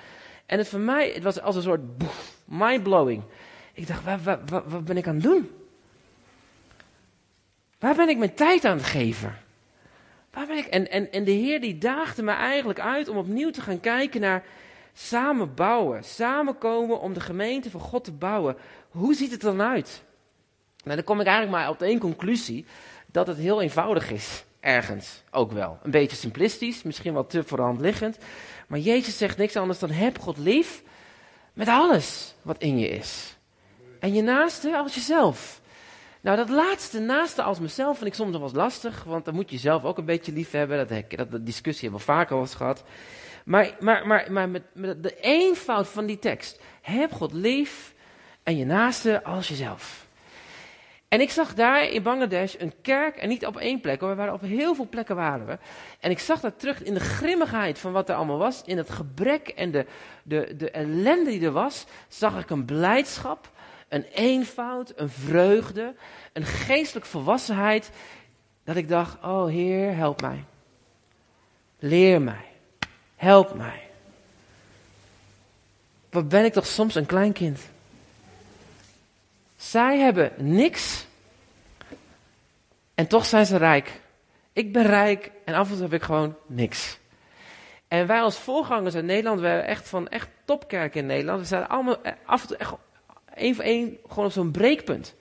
En 0.46 0.58
het 0.58 0.68
voor 0.68 0.80
mij, 0.80 1.12
het 1.14 1.24
was 1.24 1.42
als 1.42 1.56
een 1.56 1.62
soort 1.62 1.82
mind-blowing. 2.46 3.24
Ik 3.74 3.88
dacht, 3.88 4.24
wat, 4.24 4.40
wat 4.66 4.86
ben 4.86 4.98
ik 4.98 5.08
aan 5.08 5.14
het 5.14 5.24
doen? 5.24 5.50
Waar 7.80 7.96
ben 7.96 8.10
ik 8.10 8.18
mijn 8.18 8.34
tijd 8.34 8.66
aan 8.66 8.78
het 8.78 8.86
geven? 8.86 9.38
Waar 10.32 10.48
ben 10.48 10.58
ik? 10.58 10.66
En, 10.66 11.12
en, 11.12 11.24
de 11.24 11.32
Heer 11.32 11.62
die 11.62 11.78
daagde 11.78 12.24
me 12.24 12.32
eigenlijk 12.32 12.80
uit 12.80 13.08
om 13.08 13.18
opnieuw 13.18 13.52
te 13.52 13.62
gaan 13.62 13.80
kijken 13.80 14.22
naar 14.22 14.44
samen 14.94 15.54
bouwen. 15.54 16.04
Samenkomen 16.04 17.00
om 17.00 17.14
de 17.14 17.20
gemeente 17.20 17.70
van 17.70 17.80
God 17.80 18.04
te 18.04 18.12
bouwen. 18.12 18.56
Hoe 18.90 19.14
ziet 19.14 19.32
het 19.32 19.42
dan 19.42 19.62
uit? 19.62 20.02
Nou, 20.84 20.96
dan 20.96 21.06
kom 21.06 21.20
ik 21.20 21.28
eigenlijk 21.28 21.58
maar 21.58 21.70
op 21.70 21.82
één 21.82 22.00
conclusie. 22.00 22.66
Dat 23.06 23.28
het 23.28 23.38
heel 23.38 23.62
eenvoudig 23.62 24.12
is. 24.12 24.44
Ergens 24.60 25.24
ook 25.32 25.52
wel. 25.52 25.80
Een 25.84 25.92
beetje 25.92 26.18
simplistisch, 26.18 26.84
misschien 26.84 27.14
wel 27.14 27.28
te 27.28 27.44
voor 27.44 27.58
de 27.58 27.64
hand 27.64 27.82
liggend. 27.82 28.18
Maar 28.68 28.80
Jezus 28.80 29.18
zegt 29.18 29.38
niks 29.38 29.56
anders 29.56 29.80
dan 29.80 29.92
heb 29.92 30.20
God 30.20 30.38
lief 30.38 30.84
met 31.54 31.68
alles 31.68 32.36
wat 32.42 32.62
in 32.62 32.80
je 32.80 32.88
is. 32.88 33.38
En 34.00 34.14
je 34.14 34.22
naaste 34.22 34.78
als 34.78 34.96
jezelf. 34.96 35.62
Nou, 36.22 36.38
dat 36.38 36.50
laatste, 36.50 37.00
naaste 37.00 37.42
als 37.42 37.60
mezelf, 37.60 37.98
vind 37.98 38.10
ik 38.10 38.16
soms 38.16 38.38
wel 38.38 38.52
lastig, 38.54 39.04
want 39.04 39.26
dan 39.26 39.34
moet 39.34 39.50
je 39.50 39.58
zelf 39.58 39.84
ook 39.84 39.98
een 39.98 40.06
beetje 40.06 40.32
lief 40.32 40.52
hebben. 40.52 40.88
Dat, 40.88 41.30
dat, 41.32 41.46
discussie 41.46 41.90
hebben 41.90 42.08
we 42.08 42.14
vaker 42.14 42.36
al 42.36 42.42
eens 42.42 42.56
gehad. 42.56 42.84
Maar, 43.46 43.76
maar, 43.80 44.08
maar, 44.08 44.32
maar 44.32 44.50
met, 44.50 44.64
met 44.74 45.04
de 45.04 45.20
eenvoud 45.20 45.88
van 45.88 46.06
die 46.06 46.20
tekst, 46.20 46.62
heb 46.82 47.12
God 47.12 47.34
lief 47.34 47.94
en 48.44 48.58
je 48.58 48.66
naaste 48.66 49.24
als 49.24 49.48
jezelf. 49.48 50.08
En 51.08 51.22
ik 51.22 51.30
zag 51.30 51.54
daar 51.54 51.84
in 51.84 52.04
Bangladesh 52.04 52.56
een 52.58 52.74
kerk, 52.82 53.16
en 53.16 53.30
niet 53.30 53.46
op 53.46 53.58
één 53.58 53.82
plek, 53.82 54.00
hoor, 54.00 54.10
we 54.10 54.16
waren 54.16 54.34
op 54.34 54.42
heel 54.42 54.76
veel 54.76 54.88
plekken 54.90 55.16
waren 55.16 55.46
we. 55.46 55.58
En 56.00 56.12
ik 56.12 56.20
zag 56.20 56.40
dat 56.40 56.60
terug 56.60 56.84
in 56.84 56.94
de 56.94 57.00
grimmigheid 57.00 57.80
van 57.80 57.92
wat 57.92 58.10
er 58.10 58.16
allemaal 58.16 58.38
was, 58.38 58.62
in 58.66 58.78
het 58.78 58.90
gebrek 58.90 59.48
en 59.48 59.72
de, 59.72 59.86
de, 60.24 60.54
de 60.58 60.72
ellende 60.72 61.30
die 61.30 61.46
er 61.46 61.52
was, 61.52 61.86
zag 62.08 62.40
ik 62.40 62.50
een 62.50 62.66
blijdschap 62.66 63.50
een 63.90 64.04
eenvoud, 64.04 64.94
een 64.96 65.10
vreugde, 65.10 65.96
een 66.34 66.46
geestelijk 66.46 67.06
volwassenheid. 67.06 67.92
Dat 68.64 68.76
ik 68.76 68.88
dacht, 68.88 69.24
oh 69.24 69.48
Heer, 69.48 69.96
help 69.96 70.22
mij. 70.22 70.44
Leer 71.80 72.22
mij. 72.22 72.46
Help 73.16 73.54
mij. 73.54 73.90
Wat 76.10 76.30
ben 76.30 76.46
ik 76.46 76.54
toch 76.54 76.66
soms 76.66 76.96
een 76.96 77.06
klein 77.06 77.34
kind. 77.34 77.60
Zij 79.56 80.00
hebben 80.00 80.32
niks 80.38 81.06
en 82.96 83.08
toch 83.08 83.26
zijn 83.26 83.46
ze 83.46 83.58
rijk. 83.58 84.02
Ik 84.54 84.74
ben 84.74 84.86
rijk 84.86 85.32
en 85.46 85.54
af 85.54 85.68
en 85.68 85.74
toe 85.74 85.84
heb 85.84 85.94
ik 85.94 86.04
gewoon 86.04 86.36
niks. 86.46 86.98
En 87.88 88.08
wij 88.08 88.22
als 88.22 88.38
voorgangers 88.38 88.96
in 88.96 89.06
Nederland, 89.06 89.40
we 89.40 89.48
hebben 89.48 89.68
echt 89.68 89.90
van 89.90 90.08
echt 90.08 90.30
topkerk 90.46 90.96
in 90.96 91.06
Nederland. 91.06 91.40
We 91.40 91.46
zijn 91.46 91.68
allemaal 91.68 92.04
eh, 92.04 92.14
af 92.26 92.42
en 92.42 92.48
toe 92.48 92.58
echt 92.58 92.74
één 93.40 93.56
voor 93.56 93.64
één 93.64 93.98
gewoon 94.08 94.26
op 94.26 94.32
zo'n 94.32 94.52
breekpunt. 94.52 95.16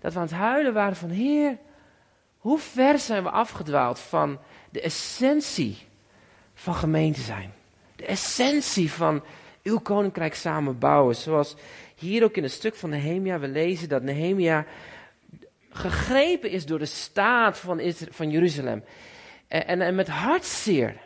Dat 0.00 0.12
we 0.12 0.18
aan 0.18 0.24
het 0.24 0.34
huilen 0.34 0.72
waren 0.72 0.96
van, 0.96 1.10
Heer, 1.10 1.58
hoe 2.38 2.58
ver 2.58 2.98
zijn 2.98 3.22
we 3.22 3.30
afgedwaald 3.30 3.98
van 3.98 4.38
de 4.70 4.80
essentie 4.80 5.76
van 6.54 6.74
gemeente 6.74 7.20
zijn. 7.20 7.52
De 7.96 8.06
essentie 8.06 8.92
van 8.92 9.22
uw 9.62 9.78
koninkrijk 9.78 10.34
samen 10.34 10.78
bouwen. 10.78 11.16
Zoals 11.16 11.54
hier 11.94 12.24
ook 12.24 12.36
in 12.36 12.42
het 12.42 12.52
stuk 12.52 12.74
van 12.74 12.90
Nehemia 12.90 13.38
we 13.38 13.48
lezen 13.48 13.88
dat 13.88 14.02
Nehemia 14.02 14.66
gegrepen 15.70 16.50
is 16.50 16.66
door 16.66 16.78
de 16.78 16.84
staat 16.84 17.58
van, 17.58 17.80
van 18.10 18.30
Jeruzalem. 18.30 18.84
En, 19.48 19.80
en, 19.80 19.94
met 19.94 20.08
hartzeer 20.08 21.00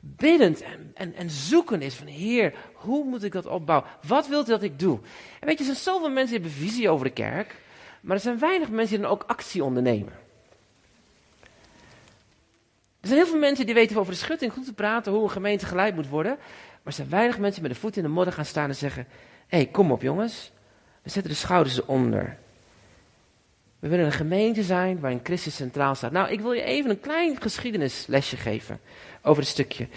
biddend 0.00 0.62
en, 0.62 0.90
en, 0.94 1.14
en 1.14 1.30
zoeken 1.30 1.82
is 1.82 1.94
van 1.94 2.06
Heer, 2.06 2.54
hoe 2.78 3.04
moet 3.04 3.22
ik 3.22 3.32
dat 3.32 3.46
opbouwen? 3.46 3.88
Wat 4.06 4.28
wilt 4.28 4.48
u 4.48 4.50
dat 4.50 4.62
ik 4.62 4.78
doe? 4.78 4.98
En 5.40 5.46
weet 5.46 5.58
je, 5.58 5.64
er 5.64 5.74
zijn 5.74 5.76
zoveel 5.76 6.10
mensen 6.10 6.34
die 6.34 6.44
hebben 6.44 6.66
visie 6.66 6.88
over 6.88 7.06
de 7.06 7.12
kerk, 7.12 7.56
maar 8.00 8.16
er 8.16 8.22
zijn 8.22 8.38
weinig 8.38 8.68
mensen 8.70 8.94
die 8.94 9.04
dan 9.04 9.14
ook 9.14 9.24
actie 9.26 9.64
ondernemen. 9.64 10.12
Er 13.00 13.08
zijn 13.08 13.18
heel 13.18 13.28
veel 13.28 13.38
mensen 13.38 13.66
die 13.66 13.74
weten 13.74 13.96
over 13.96 14.12
de 14.12 14.18
schutting 14.18 14.52
goed 14.52 14.64
te 14.64 14.72
praten 14.72 15.12
hoe 15.12 15.22
een 15.22 15.30
gemeente 15.30 15.66
geleid 15.66 15.94
moet 15.94 16.08
worden, 16.08 16.36
maar 16.36 16.80
er 16.84 16.92
zijn 16.92 17.08
weinig 17.08 17.38
mensen 17.38 17.62
met 17.62 17.70
de 17.70 17.78
voet 17.78 17.96
in 17.96 18.02
de 18.02 18.08
modder 18.08 18.34
gaan 18.34 18.44
staan 18.44 18.68
en 18.68 18.74
zeggen, 18.74 19.06
hé, 19.46 19.56
hey, 19.56 19.66
kom 19.66 19.92
op 19.92 20.02
jongens, 20.02 20.52
we 21.02 21.10
zetten 21.10 21.32
de 21.32 21.38
schouders 21.38 21.78
eronder. 21.78 22.38
We 23.78 23.88
willen 23.88 24.04
een 24.04 24.12
gemeente 24.12 24.62
zijn 24.62 25.00
waarin 25.00 25.20
Christus 25.22 25.54
centraal 25.54 25.94
staat. 25.94 26.12
Nou, 26.12 26.30
ik 26.30 26.40
wil 26.40 26.52
je 26.52 26.62
even 26.62 26.90
een 26.90 27.00
klein 27.00 27.40
geschiedenislesje 27.40 28.36
geven 28.36 28.80
over 29.22 29.42
het 29.42 29.50
stukje. 29.50 29.88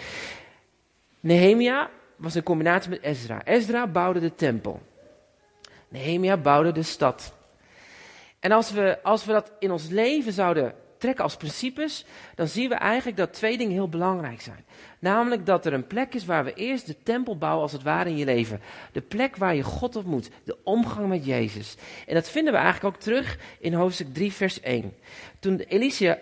Nehemia 1.20 1.90
was 2.22 2.34
een 2.34 2.42
combinatie 2.42 2.90
met 2.90 3.02
Ezra. 3.02 3.44
Ezra 3.44 3.86
bouwde 3.86 4.20
de 4.20 4.34
tempel. 4.34 4.82
Nehemia 5.88 6.36
bouwde 6.36 6.72
de 6.72 6.82
stad. 6.82 7.34
En 8.40 8.52
als 8.52 8.70
we, 8.70 9.02
als 9.02 9.24
we 9.24 9.32
dat 9.32 9.52
in 9.58 9.70
ons 9.70 9.88
leven 9.88 10.32
zouden 10.32 10.74
trekken 10.98 11.24
als 11.24 11.36
principes, 11.36 12.04
dan 12.34 12.48
zien 12.48 12.68
we 12.68 12.74
eigenlijk 12.74 13.16
dat 13.16 13.32
twee 13.32 13.58
dingen 13.58 13.72
heel 13.72 13.88
belangrijk 13.88 14.40
zijn. 14.40 14.64
Namelijk 14.98 15.46
dat 15.46 15.66
er 15.66 15.72
een 15.72 15.86
plek 15.86 16.14
is 16.14 16.24
waar 16.24 16.44
we 16.44 16.54
eerst 16.54 16.86
de 16.86 16.96
tempel 17.02 17.38
bouwen 17.38 17.62
als 17.62 17.72
het 17.72 17.82
ware 17.82 18.08
in 18.08 18.16
je 18.16 18.24
leven. 18.24 18.60
De 18.92 19.00
plek 19.00 19.36
waar 19.36 19.54
je 19.54 19.62
God 19.62 19.96
ontmoet, 19.96 20.30
de 20.44 20.56
omgang 20.64 21.08
met 21.08 21.24
Jezus. 21.24 21.76
En 22.06 22.14
dat 22.14 22.28
vinden 22.28 22.52
we 22.52 22.58
eigenlijk 22.58 22.94
ook 22.94 23.02
terug 23.02 23.38
in 23.58 23.74
hoofdstuk 23.74 24.14
3 24.14 24.32
vers 24.32 24.60
1. 24.60 24.94
Toen 25.38 25.58
Elisha, 25.58 26.18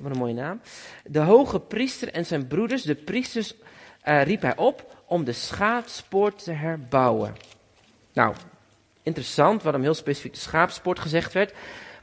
wat 0.00 0.12
een 0.12 0.18
mooie 0.18 0.34
naam, 0.34 0.60
de 1.04 1.18
hoge 1.18 1.60
priester 1.60 2.12
en 2.12 2.26
zijn 2.26 2.46
broeders, 2.46 2.82
de 2.82 2.94
priesters, 2.94 3.54
uh, 4.04 4.22
riep 4.22 4.42
hij 4.42 4.56
op 4.56 5.02
om 5.06 5.24
de 5.24 5.32
schaapspoort 5.32 6.44
te 6.44 6.52
herbouwen. 6.52 7.36
Nou, 8.12 8.34
interessant 9.02 9.62
waarom 9.62 9.82
heel 9.82 9.94
specifiek 9.94 10.34
de 10.34 10.40
schaapspoort 10.40 10.98
gezegd 10.98 11.32
werd. 11.32 11.52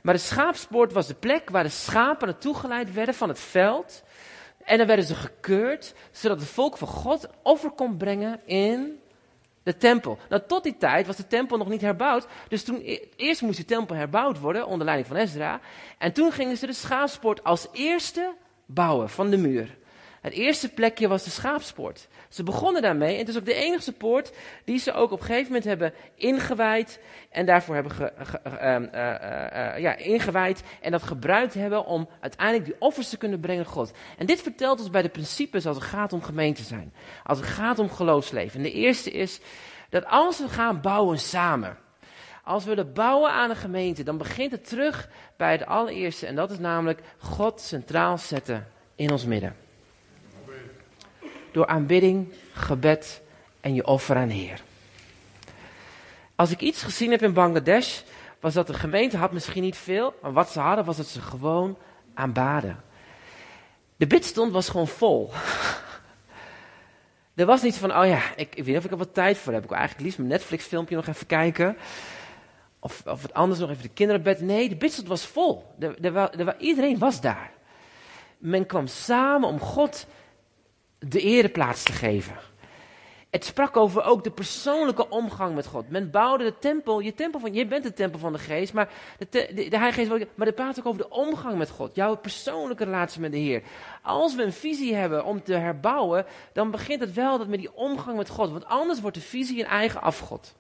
Maar 0.02 0.14
de 0.14 0.20
schaapspoort 0.20 0.92
was 0.92 1.08
de 1.08 1.14
plek 1.14 1.50
waar 1.50 1.64
de 1.64 1.70
schapen 1.70 2.28
naartoe 2.28 2.56
geleid 2.56 2.94
werden 2.94 3.16
van 3.16 3.30
het 3.30 3.40
veld. 3.40 4.04
En 4.64 4.78
dan 4.78 4.88
werden 4.88 5.06
ze 5.06 5.16
gekeurd, 5.16 5.94
zodat 6.12 6.40
het 6.40 6.50
volk 6.50 6.78
van 6.78 6.88
God 6.88 7.28
offer 7.42 7.70
kon 7.72 7.98
brengen 7.98 8.40
in 8.46 9.00
de 9.64 9.78
tempel. 9.78 10.18
Nou, 10.30 10.42
tot 10.48 10.64
die 10.64 10.78
tijd 10.78 11.08
was 11.08 11.16
de 11.16 11.28
tempel 11.28 11.58
nog 11.58 11.70
niet 11.70 11.82
herbouwd. 11.82 12.28
Dus 12.48 12.64
toen, 12.64 12.82
e-, 12.84 13.00
eerst 13.16 13.42
moest 13.42 13.58
de 13.58 13.66
tempel 13.66 13.96
herbouwd 13.96 14.40
worden 14.40 14.68
onder 14.68 14.86
leiding 14.86 15.08
van 15.08 15.18
Ezra. 15.18 15.60
En 15.98 16.14
toen 16.14 16.32
gingen 16.32 16.58
ze 16.58 16.66
de 16.66 16.74
schaapspoort 16.74 17.44
als 17.44 17.68
eerste 17.72 18.34
bouwen 18.66 19.10
van 19.10 19.30
de 19.30 19.38
muur. 19.38 19.78
Het 20.28 20.36
eerste 20.36 20.70
plekje 20.70 21.08
was 21.08 21.24
de 21.24 21.30
schaapspoort. 21.30 22.08
Ze 22.30 22.44
begonnen 22.44 22.82
daarmee 22.82 23.14
en 23.14 23.20
het 23.20 23.28
is 23.28 23.38
ook 23.38 23.46
de 23.46 23.54
enige 23.54 23.92
poort 23.92 24.32
die 24.64 24.80
ze 24.80 24.94
ook 24.94 25.12
op 25.12 25.20
een 25.20 25.26
gegeven 25.26 25.46
moment 25.46 25.64
hebben 25.64 25.94
ingewijd. 26.16 27.00
En 27.30 27.46
daarvoor 27.46 27.74
hebben 27.74 27.92
ge, 27.92 28.06
eh, 28.06 28.76
eh, 28.76 29.74
eh, 29.74 29.80
ja, 29.80 29.96
ingewijd 29.96 30.64
en 30.82 30.92
dat 30.92 31.04
gebruikt 31.04 31.54
hebben 31.54 31.86
om 31.86 32.10
uiteindelijk 32.20 32.66
die 32.66 32.76
offers 32.80 33.10
te 33.10 33.18
kunnen 33.18 33.40
brengen 33.40 33.66
God. 33.66 33.92
En 34.18 34.26
dit 34.26 34.42
vertelt 34.42 34.80
ons 34.80 34.90
bij 34.90 35.02
de 35.02 35.10
principes 35.10 35.66
als 35.66 35.76
het 35.76 35.86
gaat 35.86 36.14
om 36.14 36.22
gemeente 36.22 36.64
zijn. 36.64 36.94
Als 37.24 37.38
het 37.38 37.48
gaat 37.48 37.80
om 37.80 37.90
geloofsleven. 37.90 38.58
En 38.58 38.64
de 38.64 38.72
eerste 38.72 39.12
is 39.12 39.40
dat 39.90 40.06
als 40.06 40.40
we 40.40 40.48
gaan 40.48 40.82
bouwen 40.82 41.20
samen. 41.20 41.78
Als 42.44 42.64
we 42.64 42.70
willen 42.70 42.94
bouwen 42.94 43.32
aan 43.32 43.50
een 43.50 43.56
gemeente, 43.56 44.04
dan 44.04 44.18
begint 44.18 44.52
het 44.52 44.68
terug 44.68 45.10
bij 45.38 45.52
het 45.52 45.66
allereerste. 45.66 46.26
En 46.26 46.36
dat 46.36 46.52
is 46.52 46.60
namelijk 46.60 47.02
God 47.18 47.62
centraal 47.62 48.18
zetten 48.18 48.68
in 48.96 49.12
ons 49.12 49.26
midden. 49.26 49.67
Door 51.58 51.68
aanbidding, 51.68 52.34
gebed 52.54 53.22
en 53.62 53.74
je 53.74 53.86
offer 53.86 54.16
aan 54.16 54.30
Heer. 54.30 54.62
Als 56.36 56.52
ik 56.52 56.62
iets 56.62 56.84
gezien 56.84 57.12
heb 57.12 57.22
in 57.22 57.34
Bangladesh, 57.34 58.02
was 58.40 58.54
dat 58.54 58.68
de 58.68 58.74
gemeente 58.74 59.18
had 59.18 59.32
misschien 59.32 59.64
niet 59.64 59.78
veel, 59.78 60.14
maar 60.22 60.34
wat 60.34 60.50
ze 60.50 60.60
hadden 60.60 60.86
was 60.86 60.98
dat 60.98 61.06
ze 61.06 61.22
gewoon 61.22 61.78
aanbaden. 62.14 62.84
De 63.96 64.08
bidstond 64.08 64.52
was 64.52 64.70
gewoon 64.70 64.88
vol. 64.88 65.32
er 67.36 67.46
was 67.46 67.62
niet 67.62 67.76
van, 67.76 67.98
oh 67.98 68.06
ja, 68.06 68.22
ik, 68.36 68.56
ik 68.56 68.56
weet 68.56 68.66
niet 68.66 68.78
of 68.78 68.86
ik 68.86 68.92
er 68.92 68.98
wat 68.98 69.14
tijd 69.14 69.38
voor 69.38 69.54
heb. 69.54 69.64
Ik 69.64 69.70
wil 69.70 69.78
eigenlijk 69.78 70.06
liefst 70.06 70.20
mijn 70.20 70.32
Netflix 70.32 70.66
filmpje 70.66 70.96
nog 70.96 71.08
even 71.08 71.28
kijken. 71.28 71.78
Of, 72.80 73.02
of 73.06 73.22
wat 73.22 73.34
anders 73.34 73.60
nog 73.60 73.70
even 73.70 73.84
de 73.84 73.90
kinderen 73.90 74.24
bed. 74.24 74.42
Nee, 74.42 74.70
de 74.70 74.76
bidstond 74.76 75.08
was 75.08 75.26
vol. 75.26 75.76
Er, 75.80 76.60
iedereen 76.60 76.98
was 76.98 77.22
daar. 77.22 77.52
Men 78.38 78.66
kwam 78.66 78.88
samen 78.88 79.50
om 79.50 79.60
God 79.60 80.08
de 81.00 81.22
ereplaats 81.22 81.84
te 81.84 81.92
geven. 81.92 82.36
Het 83.30 83.46
sprak 83.46 83.78
over 83.78 84.04
ook 84.04 84.24
de 84.24 84.32
persoonlijke 84.32 85.10
omgang 85.10 85.56
met 85.56 85.66
God. 85.66 85.90
Men 85.90 86.12
bouwde 86.12 86.44
de 86.44 86.58
tempel, 86.60 87.00
je 87.00 87.14
tempel 87.14 87.40
van, 87.40 87.54
je 87.54 87.66
bent 87.66 87.84
de 87.84 87.94
tempel 87.94 88.20
van 88.20 88.34
de 88.34 88.40
geest, 88.40 88.74
maar 88.74 88.90
de, 89.18 89.52
de, 89.70 89.78
Heilige 89.78 90.06
Geest, 90.06 90.26
maar 90.36 90.48
het 90.48 90.56
praat 90.56 90.80
ook 90.80 90.86
over 90.86 91.02
de 91.02 91.10
omgang 91.10 91.58
met 91.58 91.70
God. 91.70 91.96
Jouw 91.96 92.16
persoonlijke 92.16 92.84
relatie 92.84 93.22
met 93.22 93.32
de 93.32 93.38
Heer. 93.38 93.62
Als 94.02 94.36
we 94.36 94.44
een 94.44 94.54
visie 94.54 94.96
hebben 94.96 95.26
om 95.26 95.44
te 95.44 95.54
herbouwen, 95.54 96.26
dan 96.54 96.72
begint 96.72 97.00
het 97.00 97.14
wel 97.14 97.46
met 97.46 97.60
die 97.60 97.76
omgang 97.76 98.18
met 98.18 98.30
God. 98.30 98.52
Want 98.52 98.66
anders 98.66 99.02
wordt 99.02 99.18
de 99.18 99.24
visie 99.24 99.60
een 99.60 99.70
eigen 99.70 100.02
afgod. 100.02 100.56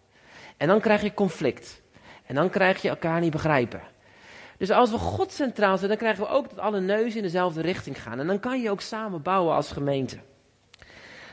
En 0.57 0.67
dan 0.67 0.79
krijg 0.79 1.01
je 1.01 1.13
conflict. 1.13 1.81
En 2.25 2.35
dan 2.35 2.49
krijg 2.49 2.81
je 2.81 2.89
elkaar 2.89 3.19
niet 3.19 3.31
begrijpen. 3.31 3.81
Dus 4.57 4.71
als 4.71 4.91
we 4.91 4.97
God 4.97 5.31
centraal 5.31 5.77
zetten, 5.77 5.87
dan 5.87 5.97
krijgen 5.97 6.23
we 6.23 6.29
ook 6.29 6.49
dat 6.49 6.59
alle 6.59 6.79
neuzen 6.79 7.17
in 7.17 7.23
dezelfde 7.23 7.61
richting 7.61 8.01
gaan. 8.01 8.19
En 8.19 8.27
dan 8.27 8.39
kan 8.39 8.61
je 8.61 8.71
ook 8.71 8.81
samen 8.81 9.21
bouwen 9.21 9.55
als 9.55 9.71
gemeente. 9.71 10.17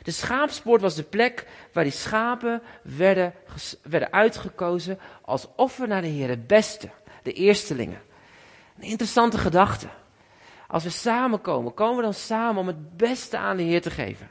De 0.03 0.11
schaapspoort 0.11 0.81
was 0.81 0.95
de 0.95 1.03
plek 1.03 1.47
waar 1.73 1.85
die 1.85 1.93
schapen 1.93 2.63
werden, 2.83 3.35
werden 3.83 4.13
uitgekozen 4.13 4.99
als 5.23 5.49
offer 5.57 5.89
naar 5.89 6.03
de 6.03 6.09
Heer, 6.09 6.29
het 6.29 6.47
beste, 6.47 6.89
de 7.23 7.33
eerstelingen. 7.33 8.01
Een 8.79 8.89
interessante 8.89 9.39
gedachte. 9.39 9.89
Als 10.69 10.85
we 10.85 10.91
samenkomen, 10.91 11.75
komen 11.75 11.97
we 11.97 12.03
dan 12.03 12.15
samen 12.15 12.61
om 12.61 12.67
het 12.67 12.97
beste 12.97 13.39
aan 13.39 13.57
de 13.57 13.63
Heer 13.63 13.83
te 13.83 13.91
geven. 13.91 14.31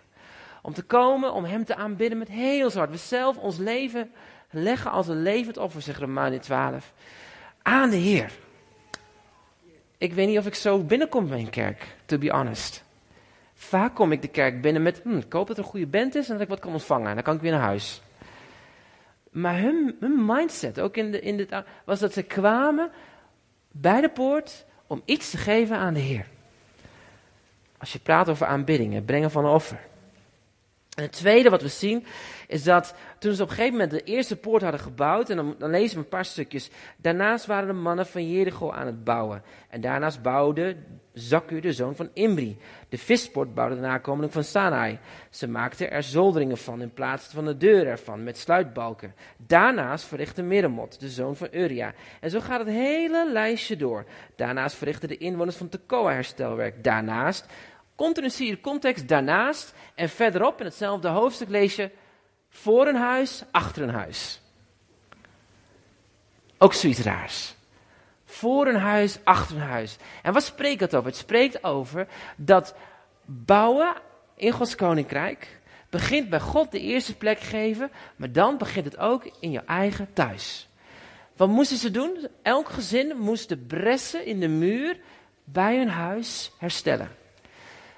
Om 0.61 0.73
te 0.73 0.83
komen, 0.83 1.33
om 1.33 1.43
Hem 1.43 1.65
te 1.65 1.75
aanbidden 1.75 2.17
met 2.17 2.27
heel 2.27 2.69
zwart. 2.69 2.89
We 2.89 2.97
zelf 2.97 3.37
ons 3.37 3.57
leven 3.57 4.11
leggen 4.49 4.91
als 4.91 5.07
een 5.07 5.21
levend 5.21 5.57
offer, 5.57 5.81
zegt 5.81 5.99
Romeinen 5.99 6.41
12, 6.41 6.93
aan 7.61 7.89
de 7.89 7.95
Heer. 7.95 8.31
Ik 10.03 10.13
weet 10.13 10.27
niet 10.27 10.37
of 10.37 10.45
ik 10.45 10.55
zo 10.55 10.79
binnenkom 10.79 11.27
bij 11.27 11.39
een 11.39 11.49
kerk, 11.49 11.95
to 12.05 12.17
be 12.17 12.29
honest. 12.29 12.83
Vaak 13.53 13.95
kom 13.95 14.11
ik 14.11 14.21
de 14.21 14.27
kerk 14.27 14.61
binnen 14.61 14.81
met, 14.81 15.01
hm, 15.03 15.17
ik 15.17 15.33
hoop 15.33 15.47
dat 15.47 15.57
er 15.57 15.63
een 15.63 15.69
goede 15.69 15.87
band 15.87 16.15
is 16.15 16.27
en 16.27 16.33
dat 16.33 16.41
ik 16.41 16.47
wat 16.47 16.59
kan 16.59 16.71
ontvangen. 16.71 17.07
En 17.07 17.13
dan 17.13 17.23
kan 17.23 17.35
ik 17.35 17.41
weer 17.41 17.51
naar 17.51 17.61
huis. 17.61 18.01
Maar 19.29 19.59
hun, 19.59 19.95
mindset, 20.25 20.79
ook 20.79 20.97
in 20.97 21.11
de, 21.11 21.19
in 21.19 21.37
de, 21.37 21.63
was 21.85 21.99
dat 21.99 22.13
ze 22.13 22.23
kwamen 22.23 22.91
bij 23.71 24.01
de 24.01 24.09
poort 24.09 24.65
om 24.87 25.01
iets 25.05 25.29
te 25.29 25.37
geven 25.37 25.77
aan 25.77 25.93
de 25.93 25.99
Heer. 25.99 26.27
Als 27.77 27.93
je 27.93 27.99
praat 27.99 28.29
over 28.29 28.47
aanbiddingen, 28.47 29.05
brengen 29.05 29.31
van 29.31 29.45
een 29.45 29.51
offer. 29.51 29.79
En 30.95 31.03
het 31.03 31.11
tweede 31.11 31.49
wat 31.49 31.61
we 31.61 31.67
zien 31.67 32.05
is 32.47 32.63
dat 32.63 32.95
toen 33.19 33.33
ze 33.33 33.43
op 33.43 33.49
een 33.49 33.55
gegeven 33.55 33.77
moment 33.77 33.91
de 33.91 34.03
eerste 34.03 34.35
poort 34.35 34.61
hadden 34.61 34.79
gebouwd, 34.79 35.29
en 35.29 35.35
dan, 35.35 35.55
dan 35.57 35.69
lezen 35.69 35.97
we 35.97 36.03
een 36.03 36.09
paar 36.09 36.25
stukjes. 36.25 36.69
Daarnaast 36.97 37.45
waren 37.45 37.67
de 37.67 37.73
mannen 37.73 38.05
van 38.05 38.31
Jericho 38.31 38.71
aan 38.71 38.85
het 38.85 39.03
bouwen. 39.03 39.43
En 39.69 39.81
daarnaast 39.81 40.21
bouwde 40.21 40.75
Zakku, 41.13 41.59
de 41.59 41.73
zoon 41.73 41.95
van 41.95 42.09
Imri. 42.13 42.57
De 42.89 42.97
vispoort 42.97 43.53
bouwde 43.53 43.75
de 43.75 43.81
nakomeling 43.81 44.33
van 44.33 44.43
Sanai. 44.43 44.99
Ze 45.29 45.47
maakten 45.47 45.91
er 45.91 46.03
zolderingen 46.03 46.57
van 46.57 46.81
in 46.81 46.93
plaats 46.93 47.25
van 47.25 47.45
de 47.45 47.57
deur 47.57 47.87
ervan, 47.87 48.23
met 48.23 48.37
sluitbalken. 48.37 49.15
Daarnaast 49.37 50.05
verrichtte 50.05 50.41
Miremot, 50.41 50.99
de 50.99 51.09
zoon 51.09 51.35
van 51.35 51.47
Uria. 51.51 51.93
En 52.19 52.29
zo 52.29 52.39
gaat 52.39 52.59
het 52.59 52.67
hele 52.67 53.31
lijstje 53.31 53.75
door. 53.75 54.05
Daarnaast 54.35 54.75
verrichtten 54.75 55.09
de 55.09 55.17
inwoners 55.17 55.55
van 55.55 55.69
Tekoa 55.69 56.11
herstelwerk. 56.11 56.83
Daarnaast 56.83 57.45
Continu 57.95 58.29
zie 58.29 58.45
je 58.45 58.55
de 58.55 58.61
context 58.61 59.07
daarnaast 59.07 59.73
en 59.95 60.09
verderop 60.09 60.59
in 60.59 60.65
hetzelfde 60.65 61.07
hoofdstuk 61.07 61.49
lees 61.49 61.75
je 61.75 61.89
voor 62.49 62.87
een 62.87 62.95
huis, 62.95 63.43
achter 63.51 63.83
een 63.83 63.89
huis. 63.89 64.41
Ook 66.57 66.73
zoiets 66.73 66.99
raars. 66.99 67.55
Voor 68.25 68.67
een 68.67 68.79
huis, 68.79 69.19
achter 69.23 69.55
een 69.55 69.61
huis. 69.61 69.97
En 70.21 70.33
wat 70.33 70.43
spreekt 70.43 70.79
dat 70.79 70.95
over? 70.95 71.09
Het 71.09 71.19
spreekt 71.19 71.63
over 71.63 72.07
dat 72.35 72.75
bouwen 73.25 73.93
in 74.35 74.51
Gods 74.51 74.75
koninkrijk 74.75 75.61
begint 75.89 76.29
bij 76.29 76.39
God 76.39 76.71
de 76.71 76.79
eerste 76.79 77.15
plek 77.15 77.39
geven, 77.39 77.91
maar 78.15 78.31
dan 78.31 78.57
begint 78.57 78.85
het 78.85 78.97
ook 78.97 79.29
in 79.39 79.51
je 79.51 79.61
eigen 79.65 80.13
thuis. 80.13 80.69
Wat 81.35 81.49
moesten 81.49 81.77
ze 81.77 81.91
doen? 81.91 82.27
Elk 82.41 82.69
gezin 82.69 83.17
moest 83.17 83.49
de 83.49 83.57
bressen 83.57 84.25
in 84.25 84.39
de 84.39 84.47
muur 84.47 84.99
bij 85.43 85.77
hun 85.77 85.89
huis 85.89 86.51
herstellen 86.57 87.21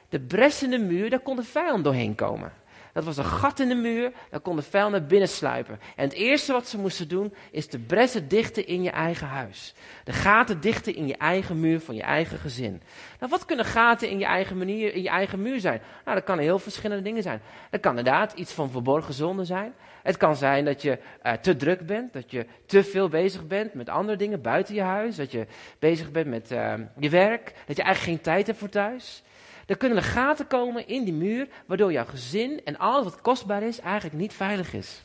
de 0.10 0.20
bres 0.20 0.64
in 0.64 0.70
de 0.70 0.78
muur, 0.80 1.10
daar 1.10 1.20
kon 1.20 1.36
de 1.36 1.44
vijand 1.44 1.84
doorheen 1.84 2.16
komen. 2.16 2.52
Dat 2.96 3.04
was 3.04 3.18
een 3.18 3.26
gat 3.26 3.60
in 3.60 3.68
de 3.68 3.76
muur, 3.76 4.12
daar 4.30 4.40
kon 4.40 4.56
de 4.56 4.62
vijand 4.62 4.92
naar 4.92 5.06
binnen 5.06 5.30
sluipen. 5.30 5.80
En 5.96 6.04
het 6.04 6.14
eerste 6.14 6.52
wat 6.52 6.68
ze 6.68 6.78
moesten 6.78 7.08
doen, 7.08 7.34
is 7.52 7.70
de 7.70 7.80
bressen 7.80 8.28
dichten 8.28 8.68
in 8.68 8.84
je 8.84 8.90
eigen 8.90 9.28
huis. 9.28 9.74
De 10.04 10.12
gaten 10.12 10.62
dichten 10.62 10.96
in 10.96 11.08
je 11.08 11.18
eigen 11.18 11.60
muur 11.60 11.80
van 11.80 11.96
je 11.96 12.02
eigen 12.02 12.38
gezin. 12.38 12.82
Nou, 13.20 13.32
wat 13.32 13.46
kunnen 13.46 13.66
gaten 13.66 14.10
in 14.10 14.20
je 14.20 14.26
eigen, 14.26 14.58
manier, 14.58 14.94
in 14.94 15.02
je 15.02 15.10
eigen 15.10 15.42
muur 15.42 15.60
zijn? 15.60 15.82
Nou, 16.04 16.18
dat 16.18 16.26
kan 16.26 16.40
heel 16.40 16.60
verschillende 16.60 17.04
dingen 17.04 17.24
zijn. 17.24 17.42
Dat 17.70 17.82
kan 17.82 17.98
inderdaad 17.98 18.34
iets 18.34 18.54
van 18.54 18.72
verborgen 18.72 19.14
zonde 19.14 19.46
zijn. 19.46 19.74
Het 20.04 20.18
kan 20.18 20.36
zijn 20.36 20.66
dat 20.66 20.82
je 20.82 21.00
uh, 21.24 21.32
te 21.34 21.56
druk 21.56 21.86
bent, 21.86 22.14
dat 22.14 22.32
je 22.32 22.46
te 22.66 22.84
veel 22.84 23.10
bezig 23.10 23.48
bent 23.48 23.74
met 23.74 23.90
andere 23.90 24.18
dingen 24.18 24.42
buiten 24.42 24.76
je 24.76 24.82
huis. 24.82 25.16
Dat 25.16 25.32
je 25.32 25.48
bezig 25.80 26.12
bent 26.12 26.28
met 26.28 26.52
uh, 26.52 26.74
je 27.00 27.10
werk, 27.10 27.54
dat 27.66 27.76
je 27.76 27.84
eigenlijk 27.84 28.16
geen 28.18 28.34
tijd 28.34 28.48
hebt 28.48 28.60
voor 28.60 28.70
thuis. 28.70 29.24
Er 29.66 29.78
kunnen 29.78 29.98
er 29.98 30.04
gaten 30.04 30.48
komen 30.48 30.88
in 30.88 31.04
die 31.04 31.14
muur, 31.14 31.48
waardoor 31.66 31.92
jouw 31.92 32.06
gezin 32.06 32.62
en 32.64 32.78
alles 32.78 33.04
wat 33.04 33.22
kostbaar 33.22 33.64
is 33.64 33.80
eigenlijk 33.80 34.16
niet 34.16 34.34
veilig 34.34 34.74
is. 34.74 35.04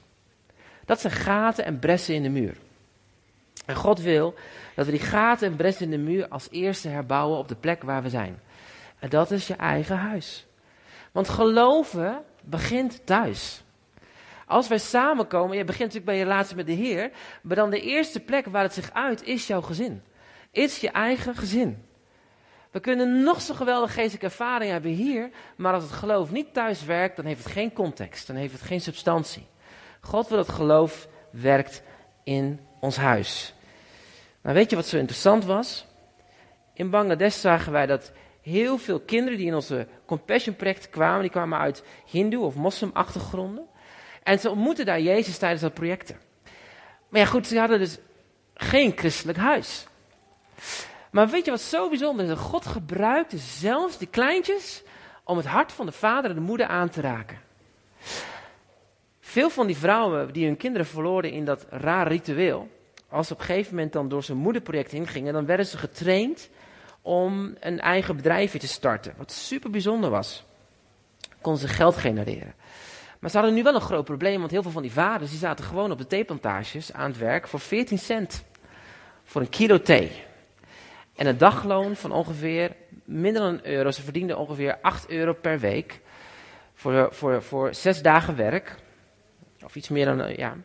Dat 0.85 1.01
zijn 1.01 1.13
gaten 1.13 1.65
en 1.65 1.79
bressen 1.79 2.15
in 2.15 2.23
de 2.23 2.29
muur. 2.29 2.57
En 3.67 3.75
God 3.75 4.01
wil 4.01 4.35
dat 4.75 4.85
we 4.87 4.91
die 4.91 5.01
gaten 5.01 5.47
en 5.47 5.57
bressen 5.57 5.85
in 5.85 5.91
de 5.91 6.11
muur 6.11 6.29
als 6.29 6.49
eerste 6.51 6.89
herbouwen 6.89 7.39
op 7.39 7.49
de 7.49 7.55
plek 7.55 7.83
waar 7.83 8.03
we 8.03 8.09
zijn. 8.09 8.41
En 8.99 9.09
dat 9.09 9.31
is 9.31 9.47
je 9.47 9.55
eigen 9.55 9.97
huis. 9.97 10.47
Want 11.13 11.29
geloven 11.29 12.23
begint 12.43 13.07
thuis. 13.07 13.63
Als 14.47 14.69
wij 14.69 14.79
samenkomen, 14.79 15.57
je 15.57 15.65
begint 15.65 15.93
natuurlijk 15.93 16.07
bij 16.07 16.17
je 16.17 16.23
relatie 16.23 16.57
met 16.57 16.67
de 16.67 16.73
Heer, 16.73 17.11
maar 17.43 17.57
dan 17.57 17.71
de 17.71 17.81
eerste 17.81 18.21
plek 18.21 18.47
waar 18.47 18.63
het 18.63 18.75
zich 18.75 18.93
uit 18.93 19.25
is 19.25 19.47
jouw 19.47 19.61
gezin. 19.61 20.03
Is 20.51 20.79
je 20.79 20.91
eigen 20.91 21.35
gezin. 21.35 21.85
We 22.71 22.81
kunnen 22.81 23.23
nog 23.23 23.41
zo 23.41 23.55
geweldige 23.55 23.93
geestelijke 23.93 24.27
ervaring 24.27 24.71
hebben 24.71 24.91
hier, 24.91 25.31
maar 25.57 25.75
als 25.75 25.83
het 25.83 25.93
geloof 25.93 26.31
niet 26.31 26.55
thuis 26.55 26.85
werkt, 26.85 27.17
dan 27.17 27.25
heeft 27.25 27.45
het 27.45 27.53
geen 27.53 27.73
context, 27.73 28.27
dan 28.27 28.37
heeft 28.37 28.53
het 28.53 28.63
geen 28.63 28.81
substantie. 28.81 29.47
God 30.01 30.29
wil 30.29 30.37
dat 30.37 30.49
geloof 30.49 31.09
werkt 31.31 31.83
in 32.25 32.61
ons 32.81 32.97
huis. 32.97 33.55
Maar 34.41 34.55
weet 34.55 34.71
je 34.71 34.77
wat 34.77 34.87
zo 34.87 34.97
interessant 34.97 35.45
was? 35.45 35.87
In 36.75 36.91
Bangladesh 36.91 37.41
zagen 37.41 37.73
wij 37.73 37.87
dat 37.87 38.13
heel 38.41 38.79
veel 38.79 39.01
kinderen 39.01 39.39
die 39.39 39.47
in 39.47 39.55
onze 39.55 39.87
Compassion 40.07 40.57
project 40.57 40.91
kwamen, 40.91 41.21
die 41.21 41.31
kwamen 41.31 41.59
uit 41.59 41.85
Hindoe 42.07 42.45
of 42.45 42.55
Moslim 42.55 42.91
achtergronden. 42.93 43.67
En 44.23 44.39
ze 44.39 44.51
ontmoetten 44.51 44.87
daar 44.87 45.01
Jezus 45.01 45.39
tijdens 45.39 45.63
dat 45.63 45.75
project. 45.75 46.15
Maar 47.09 47.21
ja 47.21 47.27
goed, 47.27 47.47
ze 47.47 47.59
hadden 47.59 47.79
dus 47.79 47.99
geen 48.55 48.93
christelijk 48.97 49.39
huis. 49.39 49.87
Maar 51.11 51.29
weet 51.29 51.45
je 51.45 51.51
wat 51.51 51.61
zo 51.61 51.89
bijzonder 51.89 52.31
is? 52.31 52.39
God 52.39 52.67
gebruikte 52.67 53.39
zelfs 53.39 53.99
die 53.99 54.09
kleintjes 54.09 54.83
om 55.25 55.37
het 55.37 55.47
hart 55.47 55.73
van 55.73 55.87
de 55.87 55.93
vader 55.93 56.31
en 56.31 56.37
de 56.37 56.43
moeder 56.43 56.67
aan 56.67 56.89
te 56.89 57.01
raken. 57.01 57.39
Veel 59.21 59.51
van 59.51 59.67
die 59.67 59.77
vrouwen 59.77 60.33
die 60.33 60.47
hun 60.47 60.57
kinderen 60.57 60.87
verloren 60.87 61.31
in 61.31 61.45
dat 61.45 61.67
raar 61.71 62.09
ritueel, 62.09 62.69
als 63.09 63.27
ze 63.27 63.33
op 63.33 63.39
een 63.39 63.45
gegeven 63.45 63.75
moment 63.75 63.93
dan 63.93 64.09
door 64.09 64.23
zijn 64.23 64.39
moederproject 64.39 64.91
heen 64.91 65.07
gingen, 65.07 65.33
dan 65.33 65.47
werden 65.47 65.67
ze 65.67 65.79
getraind 65.79 66.51
om 67.03 67.55
een 67.61 67.81
eigen 67.81 68.17
bedrijfje 68.17 68.59
te 68.59 68.69
starten. 68.69 69.15
Wat 69.17 69.33
super 69.33 69.71
bijzonder 69.71 70.11
was. 70.11 70.45
Konden 71.41 71.61
ze 71.61 71.69
geld 71.69 71.97
genereren. 71.97 72.55
Maar 73.19 73.31
ze 73.31 73.37
hadden 73.37 73.55
nu 73.55 73.63
wel 73.63 73.75
een 73.75 73.81
groot 73.81 74.05
probleem, 74.05 74.39
want 74.39 74.51
heel 74.51 74.63
veel 74.63 74.71
van 74.71 74.83
die 74.83 74.93
vaders 74.93 75.31
die 75.31 75.39
zaten 75.39 75.65
gewoon 75.65 75.91
op 75.91 75.99
de 75.99 76.07
theeplantages 76.07 76.93
aan 76.93 77.11
het 77.11 77.19
werk 77.19 77.49
voor 77.49 77.61
14 77.61 77.99
cent. 77.99 78.45
Voor 79.25 79.41
een 79.41 79.49
kilo 79.49 79.81
thee. 79.81 80.29
En 81.21 81.27
een 81.27 81.39
dagloon 81.39 81.97
van 81.97 82.13
ongeveer 82.13 82.77
minder 83.05 83.43
dan 83.43 83.53
een 83.53 83.67
euro. 83.67 83.91
Ze 83.91 84.03
verdienden 84.03 84.39
ongeveer 84.39 84.79
8 84.83 85.11
euro 85.11 85.33
per 85.33 85.59
week. 85.59 86.01
Voor, 86.75 87.09
voor, 87.13 87.43
voor 87.43 87.75
zes 87.75 88.03
dagen 88.03 88.37
werk. 88.37 88.75
Of 89.65 89.77
iets 89.77 89.89
meer 89.89 90.05
dan, 90.05 90.35
ja. 90.37 90.57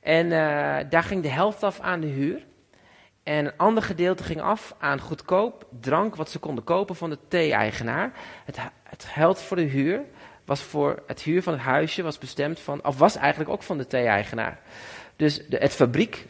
En 0.00 0.26
uh, 0.26 0.90
daar 0.90 1.02
ging 1.02 1.22
de 1.22 1.28
helft 1.28 1.62
af 1.62 1.80
aan 1.80 2.00
de 2.00 2.06
huur. 2.06 2.46
En 3.22 3.46
een 3.46 3.56
ander 3.56 3.82
gedeelte 3.82 4.22
ging 4.22 4.40
af 4.40 4.74
aan 4.78 5.00
goedkoop 5.00 5.66
drank 5.80 6.16
wat 6.16 6.30
ze 6.30 6.38
konden 6.38 6.64
kopen 6.64 6.96
van 6.96 7.10
de 7.10 7.18
thee-eigenaar. 7.28 8.12
Het, 8.44 8.58
het 8.82 9.04
geld 9.04 9.40
voor 9.40 9.56
de 9.56 9.62
huur 9.62 10.00
was 10.44 10.62
voor 10.62 11.02
het 11.06 11.22
huur 11.22 11.42
van 11.42 11.52
het 11.52 11.62
huisje 11.62 12.02
was 12.02 12.18
bestemd 12.18 12.60
van, 12.60 12.84
of 12.84 12.98
was 12.98 13.16
eigenlijk 13.16 13.50
ook 13.50 13.62
van 13.62 13.78
de 13.78 13.86
thee-eigenaar. 13.86 14.60
Dus 15.16 15.46
de, 15.48 15.56
het 15.56 15.72
fabriek, 15.72 16.26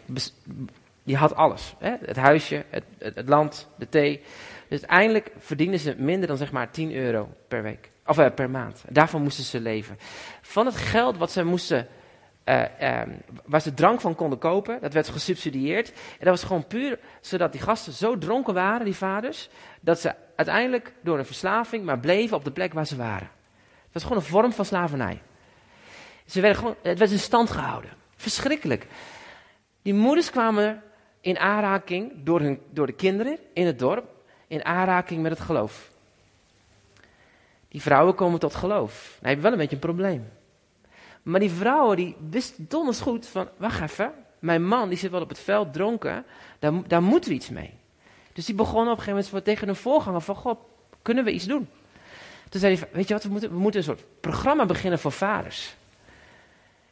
die 1.10 1.18
had 1.18 1.34
alles. 1.34 1.74
Hè? 1.78 1.94
Het 2.04 2.16
huisje, 2.16 2.64
het, 2.68 2.84
het, 2.98 3.28
land, 3.28 3.68
de 3.76 3.88
thee. 3.88 4.22
Dus 4.68 4.80
uiteindelijk 4.80 5.30
verdienden 5.38 5.80
ze 5.80 5.94
minder 5.98 6.28
dan 6.28 6.36
zeg 6.36 6.52
maar 6.52 6.70
10 6.70 6.94
euro 6.94 7.28
per 7.48 7.62
week. 7.62 7.90
Of 8.06 8.18
uh, 8.18 8.26
per 8.34 8.50
maand. 8.50 8.84
Daarvan 8.88 9.22
moesten 9.22 9.44
ze 9.44 9.60
leven. 9.60 9.98
Van 10.42 10.66
het 10.66 10.76
geld 10.76 11.16
wat 11.16 11.30
ze 11.30 11.44
moesten 11.44 11.88
uh, 12.44 13.00
um, 13.00 13.22
waar 13.44 13.60
ze 13.60 13.74
drank 13.74 14.00
van 14.00 14.14
konden 14.14 14.38
kopen. 14.38 14.78
Dat 14.80 14.92
werd 14.92 15.08
gesubsidieerd. 15.08 15.88
En 15.88 16.24
dat 16.24 16.28
was 16.28 16.44
gewoon 16.44 16.66
puur 16.66 16.98
zodat 17.20 17.52
die 17.52 17.60
gasten 17.60 17.92
zo 17.92 18.18
dronken 18.18 18.54
waren, 18.54 18.84
die 18.84 18.96
vaders, 18.96 19.48
dat 19.80 20.00
ze 20.00 20.14
uiteindelijk 20.36 20.92
door 21.02 21.18
een 21.18 21.26
verslaving 21.26 21.84
maar 21.84 21.98
bleven 21.98 22.36
op 22.36 22.44
de 22.44 22.52
plek 22.52 22.72
waar 22.72 22.86
ze 22.86 22.96
waren. 22.96 23.30
Het 23.82 23.92
was 23.92 24.02
gewoon 24.02 24.18
een 24.18 24.24
vorm 24.24 24.52
van 24.52 24.64
slavernij. 24.64 25.22
Ze 26.26 26.40
werden 26.40 26.58
gewoon, 26.58 26.76
het 26.82 26.98
werd 26.98 27.10
in 27.10 27.18
stand 27.18 27.50
gehouden. 27.50 27.90
Verschrikkelijk. 28.16 28.86
Die 29.82 29.94
moeders 29.94 30.30
kwamen 30.30 30.82
in 31.20 31.38
aanraking 31.38 32.12
door, 32.24 32.40
hun, 32.40 32.60
door 32.70 32.86
de 32.86 32.92
kinderen 32.92 33.38
in 33.52 33.66
het 33.66 33.78
dorp, 33.78 34.04
in 34.46 34.64
aanraking 34.64 35.22
met 35.22 35.32
het 35.32 35.40
geloof. 35.40 35.90
Die 37.68 37.82
vrouwen 37.82 38.14
komen 38.14 38.40
tot 38.40 38.54
geloof. 38.54 39.18
Heb 39.22 39.36
je 39.36 39.42
wel 39.42 39.52
een 39.52 39.58
beetje 39.58 39.74
een 39.74 39.80
probleem. 39.80 40.28
Maar 41.22 41.40
die 41.40 41.50
vrouwen 41.50 41.96
die 41.96 42.16
wisten 42.30 42.66
donders 42.68 43.00
goed 43.00 43.26
van, 43.26 43.48
wacht 43.56 43.80
even, 43.80 44.12
mijn 44.38 44.66
man 44.66 44.88
die 44.88 44.98
zit 44.98 45.10
wel 45.10 45.20
op 45.20 45.28
het 45.28 45.38
veld 45.38 45.72
dronken, 45.72 46.24
daar, 46.58 46.72
daar 46.86 47.02
moeten 47.02 47.30
we 47.30 47.36
iets 47.36 47.48
mee. 47.48 47.74
Dus 48.32 48.46
die 48.46 48.54
begonnen 48.54 48.92
op 48.92 48.98
een 48.98 49.04
gegeven 49.04 49.24
moment 49.24 49.44
tegen 49.44 49.66
hun 49.66 49.76
voorganger 49.76 50.20
van, 50.20 50.34
god, 50.34 50.58
kunnen 51.02 51.24
we 51.24 51.32
iets 51.32 51.46
doen? 51.46 51.68
Toen 52.48 52.60
zei 52.60 52.76
hij, 52.76 52.88
weet 52.92 53.08
je 53.08 53.14
wat, 53.14 53.22
we 53.22 53.30
moeten, 53.30 53.50
we 53.50 53.58
moeten 53.58 53.80
een 53.80 53.86
soort 53.86 54.04
programma 54.20 54.66
beginnen 54.66 54.98
voor 54.98 55.12
vaders. 55.12 55.74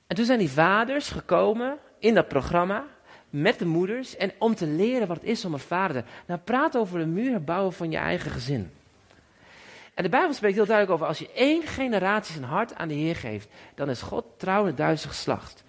En 0.07 0.17
toen 0.17 0.25
zijn 0.25 0.39
die 0.39 0.51
vaders 0.51 1.09
gekomen 1.09 1.79
in 1.99 2.15
dat 2.15 2.29
programma 2.29 2.85
met 3.31 3.59
de 3.59 3.67
moeders 3.67 4.17
en 4.17 4.33
om 4.39 4.55
te 4.55 4.67
leren 4.67 5.09
wat 5.09 5.17
het 5.17 5.27
is 5.27 5.45
om 5.45 5.53
een 5.53 5.59
vader 5.59 6.05
Nou, 6.27 6.41
praat 6.41 6.77
over 6.77 6.99
de 6.99 7.07
muren 7.07 7.45
bouwen 7.45 7.73
van 7.73 7.91
je 7.91 7.97
eigen 7.97 8.31
gezin. 8.31 8.71
En 9.95 10.03
de 10.05 10.11
Bijbel 10.11 10.35
spreekt 10.35 10.55
heel 10.55 10.67
duidelijk 10.67 10.95
over, 10.95 11.07
als 11.07 11.19
je 11.19 11.33
één 11.33 11.63
generatie 11.63 12.35
zijn 12.35 12.47
hart 12.47 12.75
aan 12.75 12.89
de 12.89 12.95
Heer 12.95 13.17
geeft, 13.17 13.49
dan 13.75 13.91
is 13.91 14.03
God 14.03 14.25
trouw 14.37 14.61
in 14.61 14.67
het 14.67 14.77
Duitse 14.77 15.09
geslacht. 15.09 15.65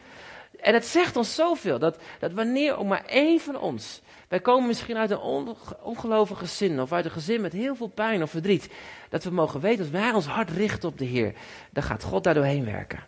En 0.60 0.74
het 0.74 0.86
zegt 0.86 1.16
ons 1.16 1.36
zoveel, 1.36 1.80
dat, 1.80 1.98
dat 2.20 2.32
wanneer 2.32 2.78
ook 2.78 2.88
maar 2.88 3.06
één 3.06 3.40
van 3.40 3.60
ons, 3.60 4.02
wij 4.28 4.40
komen 4.40 4.68
misschien 4.68 4.98
uit 4.98 5.12
een 5.12 5.56
ongelovig 5.82 6.38
gezin, 6.38 6.82
of 6.82 6.92
uit 6.92 7.06
een 7.06 7.12
gezin 7.12 7.42
met 7.42 7.54
heel 7.54 7.76
veel 7.76 7.88
pijn 7.88 8.24
of 8.24 8.30
verdriet, 8.30 8.70
dat 9.10 9.24
we 9.24 9.30
mogen 9.30 9.60
weten, 9.60 9.80
als 9.80 9.90
wij 9.90 10.12
ons 10.12 10.28
hart 10.28 10.50
richten 10.50 10.90
op 10.90 10.98
de 10.98 11.06
Heer, 11.06 11.34
dan 11.70 11.84
gaat 11.84 12.04
God 12.04 12.24
daar 12.24 12.34
doorheen 12.34 12.66
werken. 12.66 13.04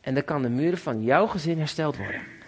En 0.00 0.14
dan 0.14 0.24
kan 0.24 0.42
de 0.42 0.48
muren 0.48 0.78
van 0.78 1.02
jouw 1.02 1.26
gezin 1.26 1.58
hersteld 1.58 1.96
worden. 1.96 2.41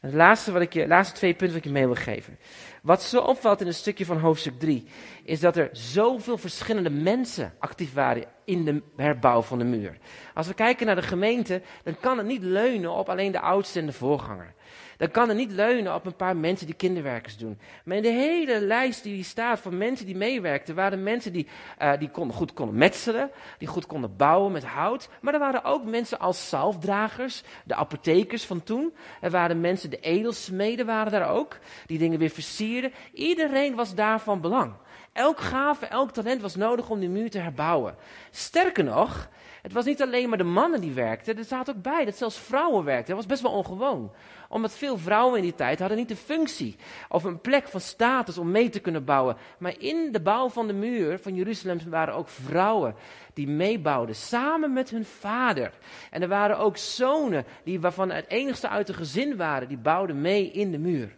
Het 0.00 0.14
laatste, 0.14 0.52
wat 0.52 0.62
ik 0.62 0.72
je, 0.72 0.86
laatste 0.86 1.14
twee 1.14 1.34
punten 1.34 1.48
wat 1.48 1.56
ik 1.56 1.64
je 1.64 1.70
mee 1.70 1.86
wil 1.86 1.94
geven. 1.94 2.38
Wat 2.82 3.02
zo 3.02 3.20
opvalt 3.20 3.60
in 3.60 3.66
een 3.66 3.74
stukje 3.74 4.04
van 4.04 4.18
hoofdstuk 4.18 4.58
3, 4.58 4.86
is 5.24 5.40
dat 5.40 5.56
er 5.56 5.68
zoveel 5.72 6.38
verschillende 6.38 6.90
mensen 6.90 7.52
actief 7.58 7.92
waren 7.94 8.24
in 8.44 8.64
de 8.64 8.82
herbouw 8.96 9.42
van 9.42 9.58
de 9.58 9.64
muur. 9.64 9.98
Als 10.34 10.46
we 10.46 10.54
kijken 10.54 10.86
naar 10.86 10.94
de 10.94 11.02
gemeente, 11.02 11.62
dan 11.84 11.98
kan 12.00 12.18
het 12.18 12.26
niet 12.26 12.42
leunen 12.42 12.90
op 12.90 13.08
alleen 13.08 13.32
de 13.32 13.40
oudste 13.40 13.78
en 13.78 13.86
de 13.86 13.92
voorganger. 13.92 14.54
Dan 14.98 15.10
kan 15.10 15.28
het 15.28 15.36
niet 15.36 15.50
leunen 15.50 15.94
op 15.94 16.06
een 16.06 16.16
paar 16.16 16.36
mensen 16.36 16.66
die 16.66 16.74
kinderwerkers 16.74 17.36
doen. 17.36 17.58
Maar 17.84 17.96
in 17.96 18.02
de 18.02 18.08
hele 18.08 18.60
lijst 18.60 19.02
die 19.02 19.14
hier 19.14 19.24
staat 19.24 19.60
van 19.60 19.78
mensen 19.78 20.06
die 20.06 20.16
meewerkten, 20.16 20.74
waren 20.74 21.02
mensen 21.02 21.32
die, 21.32 21.46
uh, 21.82 21.92
die 21.98 22.10
goed 22.12 22.52
konden 22.52 22.76
metselen, 22.76 23.30
die 23.58 23.68
goed 23.68 23.86
konden 23.86 24.16
bouwen 24.16 24.52
met 24.52 24.64
hout. 24.64 25.08
Maar 25.20 25.32
er 25.32 25.38
waren 25.38 25.64
ook 25.64 25.84
mensen 25.84 26.18
als 26.18 26.48
zalfdragers, 26.48 27.42
de 27.64 27.74
apothekers 27.74 28.44
van 28.44 28.62
toen. 28.62 28.94
Er 29.20 29.30
waren 29.30 29.60
mensen, 29.60 29.90
de 29.90 30.00
edelsmeden 30.00 30.86
waren 30.86 31.12
daar 31.12 31.30
ook, 31.30 31.58
die 31.86 31.98
dingen 31.98 32.18
weer 32.18 32.30
versierden. 32.30 32.92
Iedereen 33.12 33.74
was 33.74 33.94
daarvan 33.94 34.40
belang. 34.40 34.72
Elk 35.12 35.40
gave, 35.40 35.86
elk 35.86 36.10
talent 36.10 36.42
was 36.42 36.56
nodig 36.56 36.90
om 36.90 37.00
die 37.00 37.08
muur 37.08 37.30
te 37.30 37.38
herbouwen. 37.38 37.96
Sterker 38.30 38.84
nog, 38.84 39.28
het 39.68 39.76
was 39.76 39.84
niet 39.84 40.02
alleen 40.02 40.28
maar 40.28 40.38
de 40.38 40.44
mannen 40.44 40.80
die 40.80 40.92
werkten, 40.92 41.38
er 41.38 41.44
zaten 41.44 41.76
ook 41.76 41.82
bij 41.82 42.04
dat 42.04 42.16
zelfs 42.16 42.38
vrouwen 42.38 42.84
werkten. 42.84 43.06
Dat 43.06 43.16
was 43.16 43.26
best 43.26 43.42
wel 43.42 43.52
ongewoon. 43.52 44.12
Omdat 44.48 44.72
veel 44.72 44.98
vrouwen 44.98 45.36
in 45.36 45.42
die 45.42 45.54
tijd 45.54 45.78
hadden 45.78 45.98
niet 45.98 46.08
de 46.08 46.16
functie 46.16 46.76
of 47.08 47.24
een 47.24 47.40
plek 47.40 47.68
van 47.68 47.80
status 47.80 48.38
om 48.38 48.50
mee 48.50 48.68
te 48.68 48.80
kunnen 48.80 49.04
bouwen. 49.04 49.36
Maar 49.58 49.74
in 49.78 50.12
de 50.12 50.20
bouw 50.20 50.48
van 50.48 50.66
de 50.66 50.72
muur 50.72 51.18
van 51.18 51.34
Jeruzalem 51.34 51.78
waren 51.90 52.14
ook 52.14 52.28
vrouwen 52.28 52.94
die 53.34 53.48
meebouwden, 53.48 54.14
samen 54.14 54.72
met 54.72 54.90
hun 54.90 55.04
vader. 55.04 55.72
En 56.10 56.22
er 56.22 56.28
waren 56.28 56.58
ook 56.58 56.76
zonen 56.76 57.44
die, 57.64 57.80
waarvan 57.80 58.10
het 58.10 58.28
enigste 58.28 58.68
uit 58.68 58.88
een 58.88 58.94
gezin 58.94 59.36
waren, 59.36 59.68
die 59.68 59.78
bouwden 59.78 60.20
mee 60.20 60.50
in 60.50 60.70
de 60.70 60.78
muur. 60.78 61.16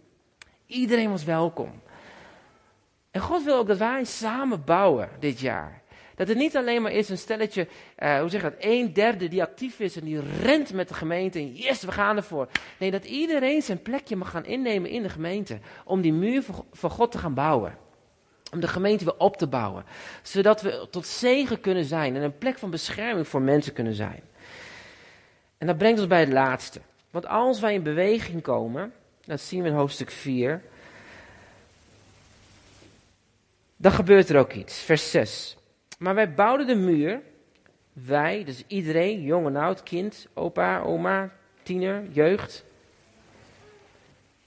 Iedereen 0.67 1.11
was 1.11 1.25
welkom. 1.25 1.83
En 3.11 3.21
God 3.21 3.45
wil 3.45 3.57
ook 3.57 3.67
dat 3.67 3.79
wij 3.79 4.05
samen 4.05 4.65
bouwen 4.65 5.09
dit 5.19 5.41
jaar. 5.41 5.80
Dat 6.21 6.29
het 6.29 6.39
niet 6.39 6.57
alleen 6.57 6.83
maar 6.83 6.93
is 6.93 7.09
een 7.09 7.19
stelletje, 7.19 7.69
uh, 7.99 8.21
hoe 8.21 8.29
zeg 8.29 8.43
je 8.43 8.51
dat, 8.51 8.59
een 8.59 8.93
derde 8.93 9.29
die 9.29 9.43
actief 9.43 9.81
is 9.81 9.97
en 9.97 10.05
die 10.05 10.21
rent 10.43 10.73
met 10.73 10.89
de 10.89 10.95
gemeente 10.95 11.39
en 11.39 11.53
yes, 11.55 11.83
we 11.83 11.93
gaan 11.93 12.17
ervoor. 12.17 12.49
Nee, 12.79 12.91
dat 12.91 13.05
iedereen 13.05 13.63
zijn 13.63 13.83
plekje 13.83 14.17
mag 14.17 14.31
gaan 14.31 14.45
innemen 14.45 14.91
in 14.91 15.03
de 15.03 15.09
gemeente 15.09 15.59
om 15.85 16.01
die 16.01 16.13
muur 16.13 16.45
van 16.73 16.91
God 16.91 17.13
te 17.13 17.19
gaan 17.19 17.35
bouwen. 17.35 17.77
Om 18.53 18.61
de 18.61 18.69
gemeente 18.69 19.05
weer 19.05 19.19
op 19.19 19.37
te 19.37 19.47
bouwen. 19.47 19.85
Zodat 20.23 20.63
we 20.63 20.87
tot 20.91 21.07
zegen 21.07 21.61
kunnen 21.61 21.85
zijn 21.85 22.17
en 22.17 22.23
een 22.23 22.39
plek 22.39 22.59
van 22.59 22.71
bescherming 22.71 23.29
voor 23.29 23.43
mensen 23.43 23.73
kunnen 23.73 23.95
zijn. 23.95 24.23
En 25.59 25.67
dat 25.67 25.79
brengt 25.79 25.99
ons 25.99 26.09
bij 26.09 26.21
het 26.21 26.33
laatste. 26.33 26.81
Want 27.11 27.27
als 27.27 27.61
wij 27.61 27.75
in 27.75 27.83
beweging 27.83 28.43
komen, 28.43 28.93
dat 29.25 29.41
zien 29.41 29.63
we 29.63 29.69
in 29.69 29.75
hoofdstuk 29.75 30.11
4, 30.11 30.63
dan 33.77 33.93
gebeurt 33.93 34.29
er 34.29 34.39
ook 34.39 34.53
iets. 34.53 34.81
Vers 34.81 35.11
6. 35.11 35.55
Maar 36.01 36.15
wij 36.15 36.35
bouwden 36.35 36.67
de 36.67 36.75
muur. 36.75 37.21
Wij, 37.93 38.45
dus 38.45 38.65
iedereen, 38.67 39.23
jong 39.23 39.47
en 39.47 39.57
oud, 39.57 39.83
kind, 39.83 40.27
opa, 40.35 40.81
oma, 40.81 41.31
tiener, 41.63 42.03
jeugd. 42.11 42.65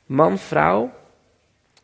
Man, 0.06 0.38
vrouw. 0.38 0.92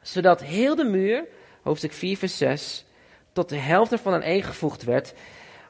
Zodat 0.02 0.44
heel 0.44 0.76
de 0.76 0.84
muur, 0.84 1.24
hoofdstuk 1.62 1.94
4, 1.94 2.18
vers 2.18 2.38
6, 2.38 2.86
tot 3.32 3.50
de 3.50 3.58
helft 3.58 3.92
ervan 3.92 4.14
aan 4.14 4.22
één 4.22 4.44
gevoegd 4.44 4.84
werd. 4.84 5.14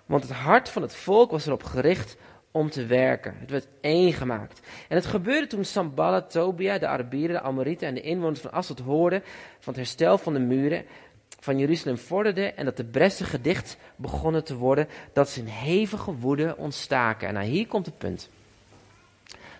Want 0.05 0.23
het 0.23 0.31
hart 0.31 0.69
van 0.69 0.81
het 0.81 0.95
volk 0.95 1.31
was 1.31 1.45
erop 1.45 1.63
gericht 1.63 2.17
om 2.51 2.69
te 2.69 2.85
werken. 2.85 3.35
Het 3.39 3.49
werd 3.49 3.67
één 3.81 4.13
gemaakt. 4.13 4.67
En 4.87 4.95
het 4.95 5.05
gebeurde 5.05 5.47
toen 5.47 5.65
Samballat, 5.65 6.31
Tobia, 6.31 6.77
de 6.77 6.87
Arabieren, 6.87 7.35
de 7.35 7.41
Amorieten 7.41 7.87
en 7.87 7.93
de 7.93 8.01
inwoners 8.01 8.39
van 8.39 8.51
Assad 8.51 8.79
hoorden 8.79 9.23
van 9.59 9.73
het 9.73 9.75
herstel 9.75 10.17
van 10.17 10.33
de 10.33 10.39
muren 10.39 10.85
van 11.39 11.57
Jeruzalem 11.57 11.97
vorderde 11.97 12.53
en 12.53 12.65
dat 12.65 12.77
de 12.77 12.83
bressen 12.83 13.25
gedicht 13.25 13.77
begonnen 13.95 14.43
te 14.43 14.55
worden, 14.55 14.87
dat 15.13 15.29
ze 15.29 15.39
in 15.39 15.45
hevige 15.45 16.11
woede 16.11 16.55
ontstaken. 16.57 17.27
En 17.27 17.33
nou, 17.33 17.45
hier 17.45 17.67
komt 17.67 17.85
het 17.85 17.97
punt. 17.97 18.29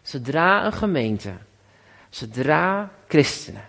Zodra 0.02 0.66
een 0.66 0.74
gemeente, 0.74 1.34
zodra 2.10 2.92
christenen, 3.08 3.64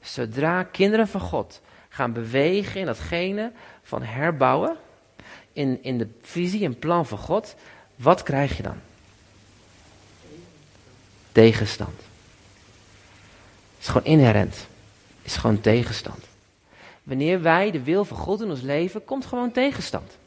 zodra 0.00 0.62
kinderen 0.62 1.08
van 1.08 1.20
God 1.20 1.60
gaan 1.88 2.12
bewegen 2.12 2.80
in 2.80 2.86
datgene 2.86 3.52
van 3.82 4.02
herbouwen, 4.02 4.76
in, 5.52 5.82
in 5.82 5.98
de 5.98 6.08
visie 6.22 6.64
en 6.64 6.78
plan 6.78 7.06
van 7.06 7.18
God, 7.18 7.54
wat 7.96 8.22
krijg 8.22 8.56
je 8.56 8.62
dan? 8.62 8.80
Tegenstand. 11.32 11.96
Het 11.98 13.80
is 13.80 13.86
gewoon 13.86 14.04
inherent. 14.04 14.54
Het 14.54 15.32
is 15.32 15.36
gewoon 15.36 15.60
tegenstand. 15.60 16.33
Wanneer 17.04 17.42
wij 17.42 17.70
de 17.70 17.82
wil 17.82 18.04
van 18.04 18.16
God 18.16 18.40
in 18.40 18.50
ons 18.50 18.60
leven, 18.60 19.04
komt 19.04 19.26
gewoon 19.26 19.52
tegenstand. 19.52 20.18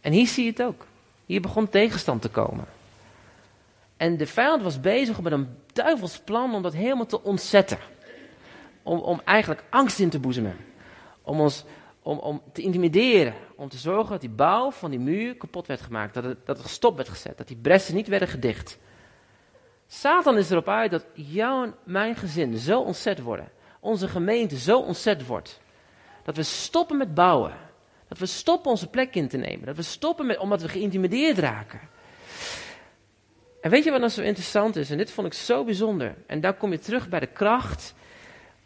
En 0.00 0.12
hier 0.12 0.26
zie 0.26 0.44
je 0.44 0.50
het 0.50 0.62
ook. 0.62 0.86
Hier 1.26 1.40
begon 1.40 1.68
tegenstand 1.68 2.22
te 2.22 2.28
komen. 2.28 2.64
En 3.96 4.16
de 4.16 4.26
vijand 4.26 4.62
was 4.62 4.80
bezig 4.80 5.20
met 5.20 5.32
een 5.32 5.48
duivels 5.72 6.18
plan 6.18 6.54
om 6.54 6.62
dat 6.62 6.72
helemaal 6.72 7.06
te 7.06 7.22
ontzetten. 7.22 7.78
Om, 8.82 8.98
om 8.98 9.20
eigenlijk 9.24 9.64
angst 9.70 9.98
in 9.98 10.10
te 10.10 10.18
boezemen. 10.18 10.56
Om 11.22 11.40
ons 11.40 11.64
om, 12.02 12.18
om 12.18 12.42
te 12.52 12.62
intimideren. 12.62 13.34
Om 13.54 13.68
te 13.68 13.78
zorgen 13.78 14.10
dat 14.10 14.20
die 14.20 14.30
bouw 14.30 14.70
van 14.70 14.90
die 14.90 15.00
muur 15.00 15.36
kapot 15.36 15.66
werd 15.66 15.80
gemaakt. 15.80 16.14
Dat, 16.14 16.24
het, 16.24 16.46
dat 16.46 16.58
er 16.58 16.68
stop 16.68 16.96
werd 16.96 17.08
gezet. 17.08 17.38
Dat 17.38 17.48
die 17.48 17.56
bressen 17.56 17.94
niet 17.94 18.08
werden 18.08 18.28
gedicht. 18.28 18.78
Satan 19.86 20.38
is 20.38 20.50
erop 20.50 20.68
uit 20.68 20.90
dat 20.90 21.04
jouw 21.14 21.62
en 21.62 21.74
mijn 21.84 22.16
gezin 22.16 22.56
zo 22.56 22.80
ontzet 22.80 23.20
worden. 23.20 23.50
Onze 23.80 24.08
gemeente 24.08 24.58
zo 24.58 24.80
ontzet 24.80 25.26
wordt. 25.26 25.60
Dat 26.22 26.36
we 26.36 26.42
stoppen 26.42 26.96
met 26.96 27.14
bouwen. 27.14 27.52
Dat 28.08 28.18
we 28.18 28.26
stoppen 28.26 28.70
onze 28.70 28.88
plek 28.88 29.14
in 29.14 29.28
te 29.28 29.36
nemen. 29.36 29.66
Dat 29.66 29.76
we 29.76 29.82
stoppen 29.82 30.26
met, 30.26 30.38
omdat 30.38 30.62
we 30.62 30.68
geïntimideerd 30.68 31.38
raken. 31.38 31.80
En 33.60 33.70
weet 33.70 33.84
je 33.84 33.90
wat 33.90 34.00
nou 34.00 34.12
zo 34.12 34.22
interessant 34.22 34.76
is? 34.76 34.90
En 34.90 34.96
dit 34.96 35.10
vond 35.10 35.26
ik 35.26 35.32
zo 35.32 35.64
bijzonder. 35.64 36.14
En 36.26 36.40
dan 36.40 36.56
kom 36.56 36.70
je 36.70 36.78
terug 36.78 37.08
bij 37.08 37.20
de 37.20 37.26
kracht. 37.26 37.94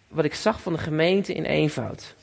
Wat 0.08 0.24
ik 0.24 0.34
zag 0.34 0.60
van 0.60 0.72
de 0.72 0.78
gemeente 0.78 1.34
in 1.34 1.44
eenvoud. 1.44 2.14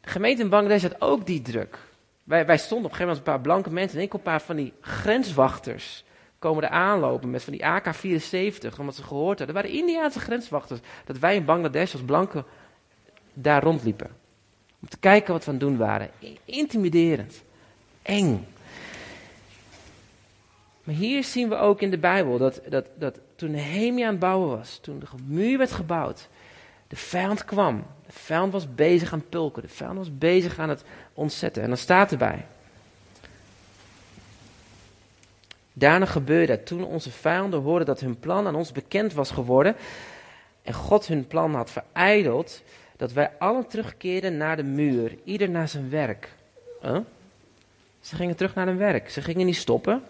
De 0.00 0.10
gemeente 0.10 0.42
in 0.42 0.48
Bangladesh 0.48 0.82
had 0.82 1.00
ook 1.00 1.26
die 1.26 1.42
druk. 1.42 1.78
Wij, 2.24 2.46
wij 2.46 2.58
stonden 2.58 2.86
op 2.86 2.92
een 2.92 2.96
gegeven 2.96 3.06
moment 3.06 3.26
een 3.26 3.32
paar 3.32 3.40
blanke 3.40 3.70
mensen 3.70 3.98
en 3.98 4.04
ik 4.04 4.12
een 4.12 4.22
paar 4.22 4.42
van 4.42 4.56
die 4.56 4.72
grenswachters 4.80 6.04
komen 6.38 6.62
er 6.62 6.68
aanlopen 6.68 7.30
met 7.30 7.44
van 7.44 7.52
die 7.52 7.66
AK-74, 7.66 8.78
omdat 8.78 8.94
ze 8.94 9.02
gehoord 9.02 9.38
hadden. 9.38 9.54
Dat 9.54 9.64
waren 9.64 9.78
Indiaanse 9.78 10.20
grenswachters, 10.20 10.80
dat 11.04 11.18
wij 11.18 11.34
in 11.34 11.44
Bangladesh 11.44 11.92
als 11.92 12.02
blanken 12.02 12.44
daar 13.38 13.62
rondliepen. 13.62 14.10
Om 14.80 14.88
te 14.88 14.98
kijken 14.98 15.32
wat 15.32 15.44
we 15.44 15.50
aan 15.50 15.56
het 15.56 15.66
doen 15.66 15.76
waren. 15.76 16.10
Intimiderend. 16.44 17.42
Eng. 18.02 18.46
Maar 20.84 20.94
hier 20.94 21.24
zien 21.24 21.48
we 21.48 21.56
ook 21.56 21.80
in 21.80 21.90
de 21.90 21.98
Bijbel 21.98 22.38
dat, 22.38 22.60
dat, 22.68 22.86
dat 22.98 23.18
toen 23.36 23.50
Nehemia 23.50 24.04
aan 24.04 24.10
het 24.10 24.20
bouwen 24.20 24.56
was, 24.56 24.78
toen 24.82 24.98
de 24.98 25.06
muur 25.24 25.58
werd 25.58 25.72
gebouwd, 25.72 26.28
de 26.88 26.96
vijand 26.96 27.44
kwam. 27.44 27.86
De 28.06 28.12
vijand 28.12 28.52
was 28.52 28.74
bezig 28.74 29.12
aan 29.12 29.28
pulken. 29.28 29.62
De 29.62 29.68
vijand 29.68 29.98
was 29.98 30.18
bezig 30.18 30.58
aan 30.58 30.68
het 30.68 30.84
ontzetten. 31.14 31.62
En 31.62 31.68
dan 31.68 31.78
staat 31.78 32.12
erbij. 32.12 32.46
Daarna 35.72 36.06
gebeurde 36.06 36.52
het 36.52 36.66
toen 36.66 36.84
onze 36.84 37.10
vijanden 37.10 37.60
hoorden 37.60 37.86
dat 37.86 38.00
hun 38.00 38.18
plan 38.18 38.46
aan 38.46 38.54
ons 38.54 38.72
bekend 38.72 39.12
was 39.12 39.30
geworden 39.30 39.76
en 40.62 40.72
God 40.72 41.06
hun 41.06 41.26
plan 41.26 41.54
had 41.54 41.70
verijdeld, 41.70 42.62
dat 42.96 43.12
wij 43.12 43.32
allen 43.38 43.66
terugkeerden 43.66 44.36
naar 44.36 44.56
de 44.56 44.62
muur, 44.62 45.18
ieder 45.24 45.50
naar 45.50 45.68
zijn 45.68 45.90
werk. 45.90 46.28
Ze 48.00 48.16
gingen 48.16 48.36
terug 48.36 48.54
naar 48.54 48.66
hun 48.66 48.76
werk, 48.76 49.10
ze 49.10 49.22
gingen 49.22 49.46
niet 49.46 49.56
stoppen. 49.56 50.02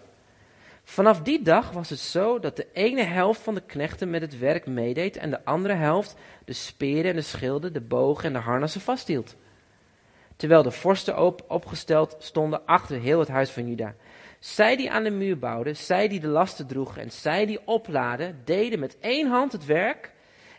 Vanaf 0.83 1.21
die 1.21 1.41
dag 1.41 1.71
was 1.71 1.89
het 1.89 1.99
zo 1.99 2.39
dat 2.39 2.55
de 2.55 2.67
ene 2.73 3.03
helft 3.03 3.41
van 3.41 3.53
de 3.53 3.61
knechten 3.61 4.09
met 4.09 4.21
het 4.21 4.39
werk 4.39 4.65
meedeed 4.65 5.17
en 5.17 5.29
de 5.29 5.45
andere 5.45 5.73
helft 5.73 6.15
de 6.45 6.53
speren 6.53 7.09
en 7.09 7.15
de 7.15 7.21
schilden, 7.21 7.73
de 7.73 7.81
bogen 7.81 8.25
en 8.25 8.33
de 8.33 8.39
harnassen 8.39 8.81
vasthield. 8.81 9.35
Terwijl 10.35 10.63
de 10.63 10.71
vorsten 10.71 11.19
op, 11.19 11.45
opgesteld 11.47 12.15
stonden 12.19 12.65
achter 12.65 12.99
heel 12.99 13.19
het 13.19 13.27
huis 13.27 13.49
van 13.49 13.67
Juda. 13.67 13.95
Zij 14.39 14.75
die 14.75 14.91
aan 14.91 15.03
de 15.03 15.11
muur 15.11 15.39
bouwden, 15.39 15.75
zij 15.75 16.07
die 16.07 16.19
de 16.19 16.27
lasten 16.27 16.67
droegen 16.67 17.01
en 17.01 17.11
zij 17.11 17.45
die 17.45 17.59
opladen, 17.65 18.41
deden 18.45 18.79
met 18.79 18.97
één 18.99 19.29
hand 19.29 19.51
het 19.51 19.65
werk 19.65 20.11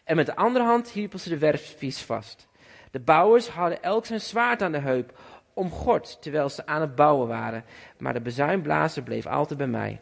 en 0.08 0.16
met 0.16 0.26
de 0.26 0.36
andere 0.36 0.64
hand 0.64 0.90
hielpen 0.90 1.20
ze 1.20 1.28
de 1.28 1.38
werfspies 1.38 2.00
vast. 2.00 2.46
De 2.90 2.98
bouwers 2.98 3.48
hadden 3.48 3.82
elk 3.82 4.06
zijn 4.06 4.20
zwaard 4.20 4.62
aan 4.62 4.72
de 4.72 4.78
heup, 4.78 5.18
omgord, 5.52 6.22
terwijl 6.22 6.48
ze 6.48 6.66
aan 6.66 6.80
het 6.80 6.94
bouwen 6.94 7.28
waren. 7.28 7.64
Maar 7.98 8.12
de 8.12 8.20
bezuinblazer 8.20 9.02
bleef 9.02 9.26
altijd 9.26 9.58
bij 9.58 9.66
mij. 9.66 10.00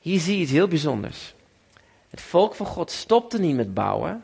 Hier 0.00 0.20
zie 0.20 0.36
je 0.36 0.42
iets 0.42 0.50
heel 0.50 0.68
bijzonders. 0.68 1.34
Het 2.10 2.20
volk 2.20 2.54
van 2.54 2.66
God 2.66 2.90
stopte 2.90 3.38
niet 3.40 3.56
met 3.56 3.74
bouwen, 3.74 4.22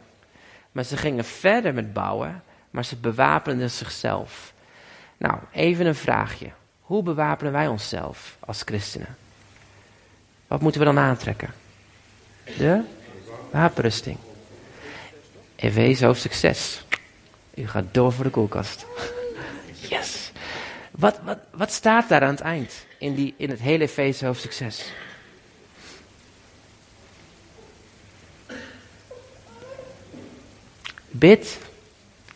maar 0.73 0.85
ze 0.85 0.97
gingen 0.97 1.25
verder 1.25 1.75
met 1.75 1.93
bouwen, 1.93 2.43
maar 2.71 2.85
ze 2.85 2.97
bewapenden 2.97 3.71
zichzelf. 3.71 4.53
Nou, 5.17 5.39
even 5.53 5.87
een 5.87 5.95
vraagje. 5.95 6.51
Hoe 6.81 7.03
bewapenen 7.03 7.53
wij 7.53 7.69
onszelf 7.69 8.37
als 8.41 8.63
christenen? 8.63 9.17
Wat 10.47 10.61
moeten 10.61 10.81
we 10.81 10.87
dan 10.87 10.99
aantrekken? 10.99 11.51
De 12.45 12.85
wapenrusting. 13.51 14.17
Efeze 15.57 16.07
hoofdstuk 16.07 16.33
6. 16.33 16.85
U 17.55 17.69
gaat 17.69 17.85
door 17.91 18.13
voor 18.13 18.25
de 18.25 18.31
koelkast. 18.31 18.87
Yes. 19.89 20.33
Wat, 20.91 21.21
wat, 21.25 21.39
wat 21.51 21.73
staat 21.73 22.09
daar 22.09 22.23
aan 22.23 22.31
het 22.31 22.41
eind 22.41 22.87
in, 22.99 23.15
die, 23.15 23.35
in 23.37 23.51
het 23.51 23.61
hele 23.61 23.85
Efeze 23.85 24.27
hoofdstuk 24.27 24.53
6? 24.53 24.93
Bid 31.11 31.59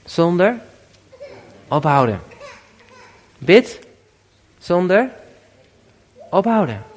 zonder 0.05 0.61
ophouden. 1.69 2.21
Bid 3.39 3.79
zonder 4.59 5.11
ophouden. 6.31 6.92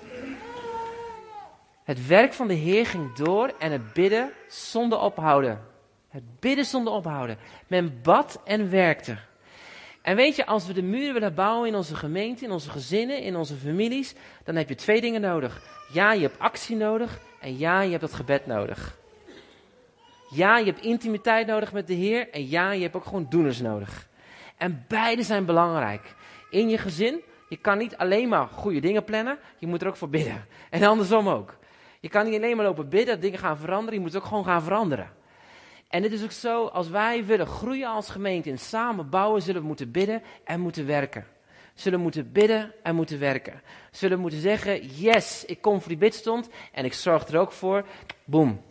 Het 1.86 2.08
werk 2.08 2.34
van 2.34 2.48
de 2.48 2.54
Heer 2.54 2.86
ging 2.86 3.15
door 3.15 3.54
en 3.60 3.71
het 3.71 3.93
bidden 3.93 4.32
zonder 4.48 5.00
ophouden. 5.00 5.62
Het 6.10 6.39
bidden 6.39 6.65
zonder 6.65 6.93
ophouden. 6.93 7.38
Men 7.67 8.00
bad 8.04 8.41
en 8.43 8.69
werkte. 8.69 9.17
En 10.02 10.15
weet 10.15 10.36
je, 10.36 10.45
als 10.45 10.67
we 10.67 10.74
de 10.74 10.82
muren 10.82 11.13
willen 11.13 11.36
bouwen 11.36 11.67
in 11.67 11.76
onze 11.76 11.95
gemeente, 11.95 12.45
in 12.45 12.52
onze 12.52 12.69
gezinnen, 12.69 13.21
in 13.21 13.36
onze 13.36 13.56
families, 13.56 14.15
dan 14.43 14.56
heb 14.56 14.69
je 14.69 14.76
twee 14.76 15.02
dingen 15.02 15.21
nodig. 15.21 15.62
Ja, 15.91 16.13
je 16.13 16.21
hebt 16.21 16.39
actie 16.39 16.76
nodig 16.76 17.19
en 17.39 17.58
ja, 17.58 17.82
je 17.82 17.89
hebt 17.89 18.02
dat 18.02 18.13
gebed 18.13 18.45
nodig. 18.45 18.98
Ja, 20.30 20.58
je 20.58 20.65
hebt 20.65 20.82
intimiteit 20.82 21.48
nodig 21.48 21.74
met 21.74 21.88
de 21.88 21.93
Heer 21.93 22.30
en 22.30 22.50
ja, 22.50 22.71
je 22.71 22.82
hebt 22.82 22.95
ook 22.95 23.06
gewoon 23.06 23.28
doeners 23.30 23.62
nodig. 23.62 24.08
En 24.58 24.86
beide 24.88 25.24
zijn 25.24 25.45
belangrijk. 25.45 26.15
In 26.50 26.69
je 26.69 26.78
gezin, 26.78 27.21
je 27.50 27.58
kan 27.58 27.78
niet 27.78 27.98
alleen 27.98 28.30
maar 28.30 28.48
goede 28.48 28.80
dingen 28.80 29.04
plannen, 29.04 29.38
je 29.58 29.67
moet 29.67 29.82
er 29.82 29.88
ook 29.88 29.95
voor 29.95 30.10
bidden. 30.10 30.45
En 30.69 30.84
andersom 30.84 31.30
ook. 31.30 31.58
Je 32.06 32.12
kan 32.12 32.26
niet 32.26 32.36
alleen 32.36 32.56
maar 32.56 32.65
lopen 32.65 32.89
bidden 32.89 33.13
dat 33.13 33.22
dingen 33.22 33.39
gaan 33.39 33.58
veranderen, 33.58 33.94
je 33.94 34.00
moet 34.00 34.15
ook 34.15 34.24
gewoon 34.24 34.46
gaan 34.46 34.62
veranderen. 34.62 35.10
En 35.88 36.04
het 36.04 36.12
is 36.12 36.24
ook 36.24 36.32
zo, 36.32 36.65
als 36.65 36.89
wij 36.89 37.26
willen 37.26 37.48
groeien 37.48 37.88
als 37.88 38.10
gemeente 38.10 38.50
en 38.50 38.60
samen 38.60 39.10
bouwen, 39.10 39.41
zullen 39.41 39.62
we 39.62 39.68
moeten 39.68 39.91
bidden 39.91 40.22
en 40.44 40.60
moeten 40.60 40.86
werken. 40.86 41.26
Zullen 41.74 42.00
moeten 42.00 42.32
bidden 42.32 42.74
en 42.84 42.96
moeten 42.96 43.20
werken. 43.20 43.62
Zullen 43.91 44.20
moeten 44.20 44.39
zeggen, 44.39 44.86
yes, 44.86 45.46
ik 45.46 45.62
kom 45.62 45.80
voor 45.80 45.88
die 45.88 45.98
bidstond 45.98 46.50
en 46.72 46.86
ik 46.86 46.94
zorg 46.94 47.28
er 47.28 47.39
ook 47.39 47.52
voor, 47.52 47.86
boem, 48.26 48.62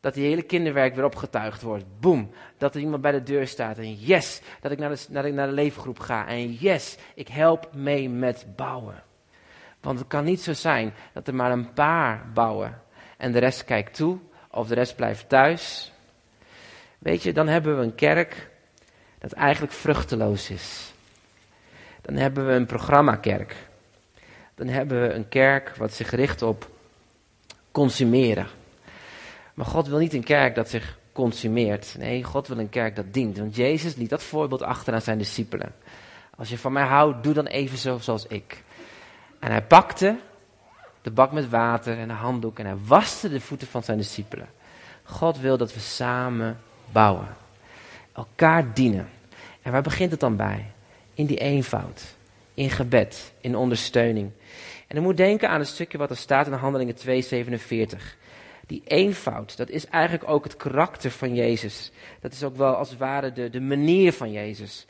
dat 0.00 0.14
die 0.14 0.26
hele 0.26 0.42
kinderwerk 0.42 0.94
weer 0.94 1.04
opgetuigd 1.04 1.62
wordt. 1.62 1.84
Boom. 2.00 2.30
Dat 2.58 2.74
er 2.74 2.80
iemand 2.80 3.02
bij 3.02 3.12
de 3.12 3.22
deur 3.22 3.46
staat. 3.46 3.78
En 3.78 3.94
yes, 3.94 4.40
dat 4.60 4.72
ik 4.72 4.78
naar 4.78 4.90
de, 4.90 5.06
naar 5.08 5.22
de, 5.22 5.30
naar 5.30 5.46
de 5.46 5.52
leefgroep 5.52 5.98
ga. 5.98 6.26
En 6.26 6.52
yes, 6.52 6.96
ik 7.14 7.28
help 7.28 7.74
mee 7.74 8.08
met 8.08 8.46
bouwen. 8.56 9.02
Want 9.82 9.98
het 9.98 10.08
kan 10.08 10.24
niet 10.24 10.42
zo 10.42 10.52
zijn 10.52 10.94
dat 11.12 11.28
er 11.28 11.34
maar 11.34 11.50
een 11.50 11.72
paar 11.72 12.26
bouwen. 12.34 12.80
En 13.16 13.32
de 13.32 13.38
rest 13.38 13.64
kijkt 13.64 13.94
toe. 13.94 14.18
Of 14.50 14.68
de 14.68 14.74
rest 14.74 14.96
blijft 14.96 15.28
thuis. 15.28 15.92
Weet 16.98 17.22
je, 17.22 17.32
dan 17.32 17.46
hebben 17.48 17.78
we 17.78 17.82
een 17.82 17.94
kerk 17.94 18.50
dat 19.18 19.32
eigenlijk 19.32 19.72
vruchteloos 19.72 20.50
is. 20.50 20.92
Dan 22.00 22.16
hebben 22.16 22.46
we 22.46 22.52
een 22.52 22.66
programmakerk. 22.66 23.56
Dan 24.54 24.68
hebben 24.68 25.02
we 25.02 25.14
een 25.14 25.28
kerk 25.28 25.76
wat 25.76 25.92
zich 25.92 26.10
richt 26.10 26.42
op 26.42 26.70
consumeren. 27.70 28.46
Maar 29.54 29.66
God 29.66 29.88
wil 29.88 29.98
niet 29.98 30.12
een 30.12 30.24
kerk 30.24 30.54
dat 30.54 30.68
zich 30.68 30.98
consumeert. 31.12 31.94
Nee, 31.98 32.24
God 32.24 32.48
wil 32.48 32.58
een 32.58 32.68
kerk 32.68 32.96
dat 32.96 33.12
dient. 33.12 33.38
Want 33.38 33.56
Jezus 33.56 33.94
liet 33.94 34.10
dat 34.10 34.22
voorbeeld 34.22 34.62
achter 34.62 34.94
aan 34.94 35.02
zijn 35.02 35.18
discipelen. 35.18 35.74
Als 36.36 36.48
je 36.48 36.58
van 36.58 36.72
mij 36.72 36.84
houdt, 36.84 37.22
doe 37.22 37.34
dan 37.34 37.46
even 37.46 37.78
zo 37.78 37.98
zoals 37.98 38.26
ik. 38.26 38.62
En 39.42 39.50
hij 39.50 39.62
pakte 39.62 40.16
de 41.02 41.10
bak 41.10 41.32
met 41.32 41.48
water 41.48 41.98
en 41.98 42.10
een 42.10 42.16
handdoek 42.16 42.58
en 42.58 42.66
hij 42.66 42.76
waste 42.86 43.28
de 43.28 43.40
voeten 43.40 43.68
van 43.68 43.82
zijn 43.82 43.98
discipelen. 43.98 44.48
God 45.02 45.38
wil 45.38 45.56
dat 45.56 45.74
we 45.74 45.80
samen 45.80 46.60
bouwen. 46.92 47.26
Elkaar 48.12 48.74
dienen. 48.74 49.08
En 49.62 49.72
waar 49.72 49.82
begint 49.82 50.10
het 50.10 50.20
dan 50.20 50.36
bij? 50.36 50.72
In 51.14 51.26
die 51.26 51.38
eenvoud. 51.38 52.14
In 52.54 52.70
gebed. 52.70 53.32
In 53.40 53.56
ondersteuning. 53.56 54.30
En 54.86 54.96
je 54.96 55.00
moet 55.00 55.16
denken 55.16 55.48
aan 55.48 55.60
een 55.60 55.66
stukje 55.66 55.98
wat 55.98 56.10
er 56.10 56.16
staat 56.16 56.46
in 56.46 56.52
Handelingen 56.52 56.96
2:47. 56.96 58.16
Die 58.66 58.82
eenvoud, 58.84 59.56
dat 59.56 59.70
is 59.70 59.86
eigenlijk 59.86 60.28
ook 60.28 60.44
het 60.44 60.56
karakter 60.56 61.10
van 61.10 61.34
Jezus. 61.34 61.90
Dat 62.20 62.32
is 62.32 62.42
ook 62.42 62.56
wel 62.56 62.74
als 62.74 62.90
het 62.90 62.98
ware 62.98 63.32
de, 63.32 63.50
de 63.50 63.60
manier 63.60 64.12
van 64.12 64.32
Jezus. 64.32 64.86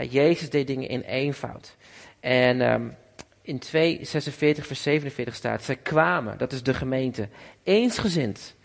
Uh, 0.00 0.12
Jezus 0.12 0.50
deed 0.50 0.66
dingen 0.66 0.88
in 0.88 1.00
eenvoud. 1.00 1.76
En 2.20 2.60
um, 2.60 2.96
in 3.42 3.58
2, 3.58 3.98
46 4.04 4.66
vers 4.66 4.82
47 4.82 5.34
staat, 5.34 5.62
zij 5.62 5.76
kwamen, 5.76 6.38
dat 6.38 6.52
is 6.52 6.62
de 6.62 6.74
gemeente, 6.74 7.28
eensgezind, 7.62 8.56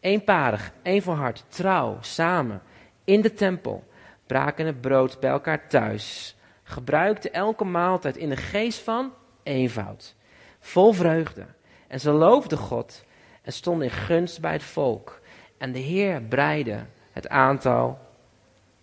eenparig, 0.00 0.72
één 0.82 1.02
van 1.02 1.16
hart, 1.16 1.44
trouw, 1.48 1.98
samen, 2.00 2.62
in 3.04 3.20
de 3.20 3.32
tempel, 3.32 3.84
braken 4.26 4.66
het 4.66 4.80
brood 4.80 5.20
bij 5.20 5.30
elkaar 5.30 5.68
thuis, 5.68 6.36
gebruikten 6.62 7.32
elke 7.32 7.64
maaltijd 7.64 8.16
in 8.16 8.28
de 8.28 8.36
geest 8.36 8.78
van 8.78 9.12
eenvoud, 9.42 10.14
vol 10.60 10.92
vreugde. 10.92 11.46
En 11.88 12.00
ze 12.00 12.10
loofden 12.10 12.58
God 12.58 13.04
en 13.42 13.52
stonden 13.52 13.86
in 13.86 13.92
gunst 13.92 14.40
bij 14.40 14.52
het 14.52 14.62
volk. 14.62 15.20
En 15.58 15.72
de 15.72 15.78
Heer 15.78 16.22
breidde 16.22 16.84
het 17.12 17.28
aantal, 17.28 17.98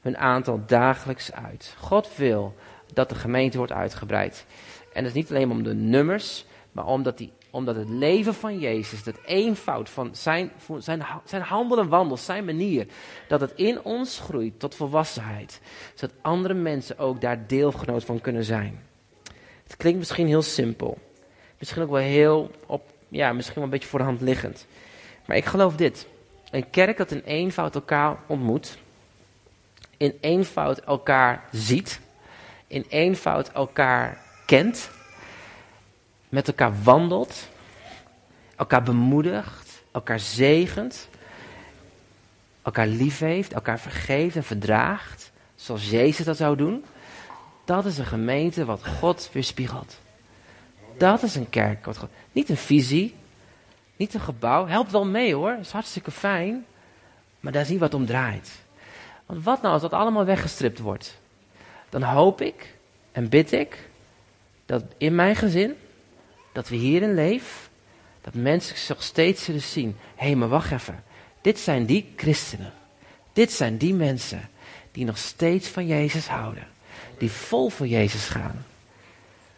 hun 0.01 0.17
aantal 0.17 0.61
dagelijks 0.65 1.31
uit. 1.31 1.75
God 1.77 2.15
wil 2.15 2.55
dat 2.93 3.09
de 3.09 3.15
gemeente 3.15 3.57
wordt 3.57 3.71
uitgebreid. 3.71 4.45
En 4.93 5.03
dat 5.03 5.11
is 5.11 5.13
niet 5.13 5.29
alleen 5.29 5.51
om 5.51 5.63
de 5.63 5.73
nummers, 5.73 6.45
maar 6.71 6.85
omdat, 6.85 7.17
die, 7.17 7.31
omdat 7.49 7.75
het 7.75 7.89
leven 7.89 8.33
van 8.33 8.59
Jezus, 8.59 9.03
dat 9.03 9.15
eenvoud 9.25 9.89
van 9.89 10.09
zijn, 10.15 10.51
zijn, 10.77 11.05
zijn 11.25 11.41
handel 11.41 11.79
en 11.79 12.17
zijn 12.17 12.45
manier, 12.45 12.87
dat 13.27 13.41
het 13.41 13.53
in 13.55 13.83
ons 13.83 14.19
groeit 14.19 14.59
tot 14.59 14.75
volwassenheid. 14.75 15.61
Zodat 15.93 16.15
andere 16.21 16.53
mensen 16.53 16.97
ook 16.97 17.21
daar 17.21 17.47
deelgenoot 17.47 18.03
van 18.03 18.21
kunnen 18.21 18.43
zijn. 18.43 18.79
Het 19.63 19.77
klinkt 19.77 19.99
misschien 19.99 20.27
heel 20.27 20.41
simpel. 20.41 20.97
Misschien 21.57 21.81
ook 21.81 21.89
wel 21.89 21.99
heel 21.99 22.51
op 22.65 22.91
ja, 23.13 23.33
misschien 23.33 23.55
wel 23.55 23.63
een 23.63 23.69
beetje 23.69 23.87
voor 23.87 23.99
de 23.99 24.05
hand 24.05 24.21
liggend. 24.21 24.67
Maar 25.25 25.37
ik 25.37 25.45
geloof 25.45 25.75
dit. 25.75 26.07
Een 26.51 26.69
kerk 26.69 26.97
dat 26.97 27.11
in 27.11 27.21
eenvoud 27.25 27.75
elkaar 27.75 28.17
ontmoet, 28.27 28.77
in 29.97 30.17
eenvoud 30.21 30.79
elkaar 30.79 31.43
ziet, 31.51 31.99
in 32.67 32.85
eenvoud 32.89 33.51
elkaar 33.51 34.21
kent, 34.53 34.89
met 36.29 36.47
elkaar 36.47 36.83
wandelt, 36.83 37.47
elkaar 38.55 38.83
bemoedigt, 38.83 39.83
elkaar 39.91 40.19
zegent, 40.19 41.07
elkaar 42.61 42.87
lief 42.87 43.19
heeft, 43.19 43.53
elkaar 43.53 43.79
vergeeft 43.79 44.35
en 44.35 44.43
verdraagt, 44.43 45.31
zoals 45.55 45.89
Jezus 45.89 46.25
dat 46.25 46.37
zou 46.37 46.57
doen. 46.57 46.85
Dat 47.65 47.85
is 47.85 47.97
een 47.97 48.05
gemeente 48.05 48.65
wat 48.65 48.87
God 48.87 49.29
weerspiegelt. 49.31 49.97
Dat 50.97 51.23
is 51.23 51.35
een 51.35 51.49
kerk. 51.49 51.85
Wat 51.85 51.97
God, 51.97 52.09
niet 52.31 52.49
een 52.49 52.57
visie, 52.57 53.15
niet 53.95 54.13
een 54.13 54.19
gebouw. 54.19 54.67
Helpt 54.67 54.91
wel 54.91 55.05
mee 55.05 55.35
hoor, 55.35 55.57
is 55.59 55.71
hartstikke 55.71 56.11
fijn. 56.11 56.65
Maar 57.39 57.51
daar 57.51 57.65
zie 57.65 57.73
je 57.73 57.79
wat 57.79 57.93
om 57.93 58.05
draait. 58.05 58.51
Want 59.25 59.43
wat 59.43 59.61
nou 59.61 59.73
als 59.73 59.81
dat 59.81 59.93
allemaal 59.93 60.25
weggestript 60.25 60.79
wordt? 60.79 61.17
Dan 61.89 62.03
hoop 62.03 62.41
ik 62.41 62.75
en 63.11 63.29
bid 63.29 63.51
ik 63.51 63.91
dat 64.73 64.83
in 64.97 65.15
mijn 65.15 65.35
gezin, 65.35 65.75
dat 66.51 66.69
we 66.69 66.75
hierin 66.75 67.13
leven, 67.13 67.69
dat 68.21 68.33
mensen 68.33 68.77
zich 68.77 69.03
steeds 69.03 69.43
zullen 69.43 69.61
zien. 69.61 69.95
Hé, 70.15 70.25
hey, 70.25 70.35
maar 70.35 70.47
wacht 70.47 70.71
even. 70.71 71.03
Dit 71.41 71.59
zijn 71.59 71.85
die 71.85 72.13
christenen. 72.15 72.73
Dit 73.33 73.51
zijn 73.51 73.77
die 73.77 73.93
mensen 73.93 74.49
die 74.91 75.05
nog 75.05 75.17
steeds 75.17 75.67
van 75.67 75.87
Jezus 75.87 76.27
houden. 76.27 76.67
Die 77.17 77.31
vol 77.31 77.69
voor 77.69 77.87
Jezus 77.87 78.27
gaan. 78.27 78.65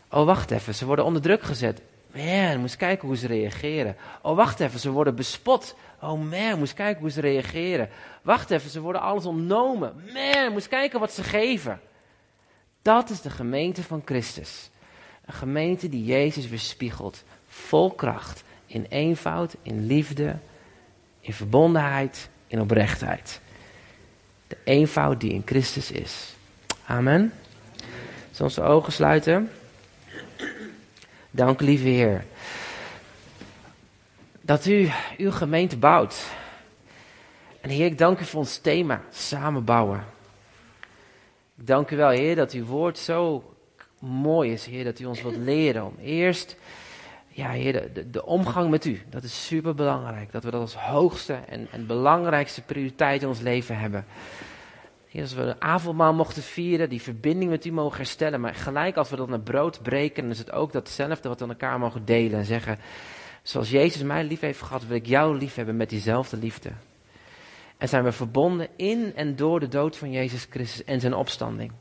Oh, 0.09 0.25
wacht 0.25 0.51
even, 0.51 0.75
ze 0.75 0.85
worden 0.85 1.05
onder 1.05 1.21
druk 1.21 1.43
gezet. 1.43 1.81
Man, 2.13 2.59
moest 2.59 2.75
kijken 2.75 3.07
hoe 3.07 3.17
ze 3.17 3.27
reageren. 3.27 3.95
Oh, 4.21 4.35
wacht 4.35 4.59
even, 4.59 4.79
ze 4.79 4.89
worden 4.89 5.15
bespot. 5.15 5.75
Oh 6.01 6.29
man, 6.29 6.59
moest 6.59 6.73
kijken 6.73 7.01
hoe 7.01 7.11
ze 7.11 7.21
reageren. 7.21 7.89
Wacht 8.21 8.51
even, 8.51 8.69
ze 8.69 8.79
worden 8.79 9.01
alles 9.01 9.25
ontnomen. 9.25 10.03
Man, 10.13 10.51
moest 10.51 10.67
kijken 10.67 10.99
wat 10.99 11.13
ze 11.13 11.23
geven. 11.23 11.79
Dat 12.81 13.09
is 13.09 13.21
de 13.21 13.29
gemeente 13.29 13.83
van 13.83 14.01
Christus. 14.05 14.69
Een 15.25 15.33
gemeente 15.33 15.89
die 15.89 16.05
Jezus 16.05 16.47
weerspiegelt. 16.47 17.23
Vol 17.47 17.91
kracht. 17.91 18.43
In 18.65 18.85
eenvoud, 18.89 19.55
in 19.61 19.85
liefde, 19.85 20.35
in 21.19 21.33
verbondenheid, 21.33 22.29
in 22.47 22.61
oprechtheid. 22.61 23.41
De 24.47 24.57
eenvoud 24.63 25.19
die 25.19 25.31
in 25.31 25.41
Christus 25.45 25.91
is. 25.91 26.35
Amen. 26.85 27.33
Zullen 28.31 28.37
we 28.37 28.43
onze 28.43 28.61
ogen 28.61 28.93
sluiten? 28.93 29.51
Dank, 31.31 31.61
lieve 31.61 31.87
Heer, 31.87 32.25
dat 34.41 34.65
u 34.65 34.89
uw 35.17 35.31
gemeente 35.31 35.77
bouwt. 35.77 36.25
En 37.61 37.69
Heer, 37.69 37.85
ik 37.85 37.97
dank 37.97 38.19
u 38.19 38.25
voor 38.25 38.39
ons 38.39 38.57
thema, 38.57 39.01
samenbouwen. 39.11 40.03
Ik 41.57 41.67
dank 41.67 41.91
u 41.91 41.95
wel, 41.95 42.09
Heer, 42.09 42.35
dat 42.35 42.51
uw 42.51 42.65
woord 42.65 42.97
zo 42.97 43.54
mooi 43.99 44.51
is, 44.51 44.65
Heer, 44.65 44.83
dat 44.83 44.99
u 44.99 45.05
ons 45.05 45.21
wilt 45.21 45.37
leren 45.37 45.85
om 45.85 45.95
eerst, 46.01 46.57
ja, 47.27 47.49
Heer, 47.49 47.93
de, 47.93 48.09
de, 48.09 48.25
omgang 48.25 48.69
met 48.69 48.85
u. 48.85 49.01
Dat 49.09 49.23
is 49.23 49.45
super 49.45 49.75
belangrijk, 49.75 50.31
dat 50.31 50.43
we 50.43 50.51
dat 50.51 50.61
als 50.61 50.75
hoogste 50.75 51.33
en, 51.33 51.67
en 51.71 51.85
belangrijkste 51.85 52.61
prioriteit 52.61 53.21
in 53.21 53.27
ons 53.27 53.39
leven 53.39 53.77
hebben. 53.77 54.05
Heer, 55.07 55.21
als 55.21 55.33
we 55.33 55.41
een 55.41 55.61
avondmaal 55.61 56.13
mochten 56.13 56.43
vieren, 56.43 56.89
die 56.89 57.01
verbinding 57.01 57.51
met 57.51 57.65
u 57.65 57.71
mogen 57.71 57.97
herstellen. 57.97 58.41
Maar 58.41 58.55
gelijk 58.55 58.95
als 58.95 59.09
we 59.09 59.15
dan 59.15 59.31
een 59.31 59.43
brood 59.43 59.81
breken, 59.81 60.29
is 60.29 60.37
het 60.37 60.51
ook 60.51 60.71
datzelfde 60.71 61.29
wat 61.29 61.37
we 61.37 61.43
aan 61.43 61.51
elkaar 61.51 61.79
mogen 61.79 62.05
delen. 62.05 62.39
En 62.39 62.45
zeggen, 62.45 62.79
zoals 63.43 63.69
Jezus 63.69 64.01
mij 64.01 64.23
lief 64.23 64.39
heeft 64.39 64.61
gehad, 64.61 64.85
wil 64.87 64.95
ik 64.95 65.05
jou 65.05 65.37
lief 65.37 65.55
hebben 65.55 65.77
met 65.77 65.89
diezelfde 65.89 66.37
liefde. 66.37 66.71
En 67.77 67.89
zijn 67.89 68.03
we 68.03 68.11
verbonden 68.11 68.67
in 68.75 69.11
en 69.15 69.35
door 69.35 69.59
de 69.59 69.67
dood 69.67 69.97
van 69.97 70.11
Jezus 70.11 70.47
Christus 70.49 70.83
en 70.83 70.99
zijn 70.99 71.13
opstanding. 71.13 71.71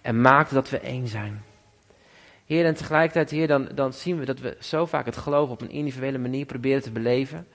En 0.00 0.20
maakt 0.20 0.50
dat 0.54 0.70
we 0.70 0.78
één 0.78 1.08
zijn. 1.08 1.42
Heer, 2.48 2.64
en 2.64 2.74
tegelijkertijd, 2.74 3.30
Heer, 3.30 3.46
dan, 3.46 3.68
dan 3.74 3.92
zien 3.92 4.18
we 4.18 4.24
dat 4.24 4.38
we 4.38 4.56
zo 4.60 4.86
vaak 4.86 5.04
het 5.06 5.16
geloof 5.16 5.50
op 5.50 5.60
een 5.60 5.70
individuele 5.70 6.18
manier 6.18 6.46
proberen 6.46 6.82
te 6.82 6.90
beleven. 6.90 7.46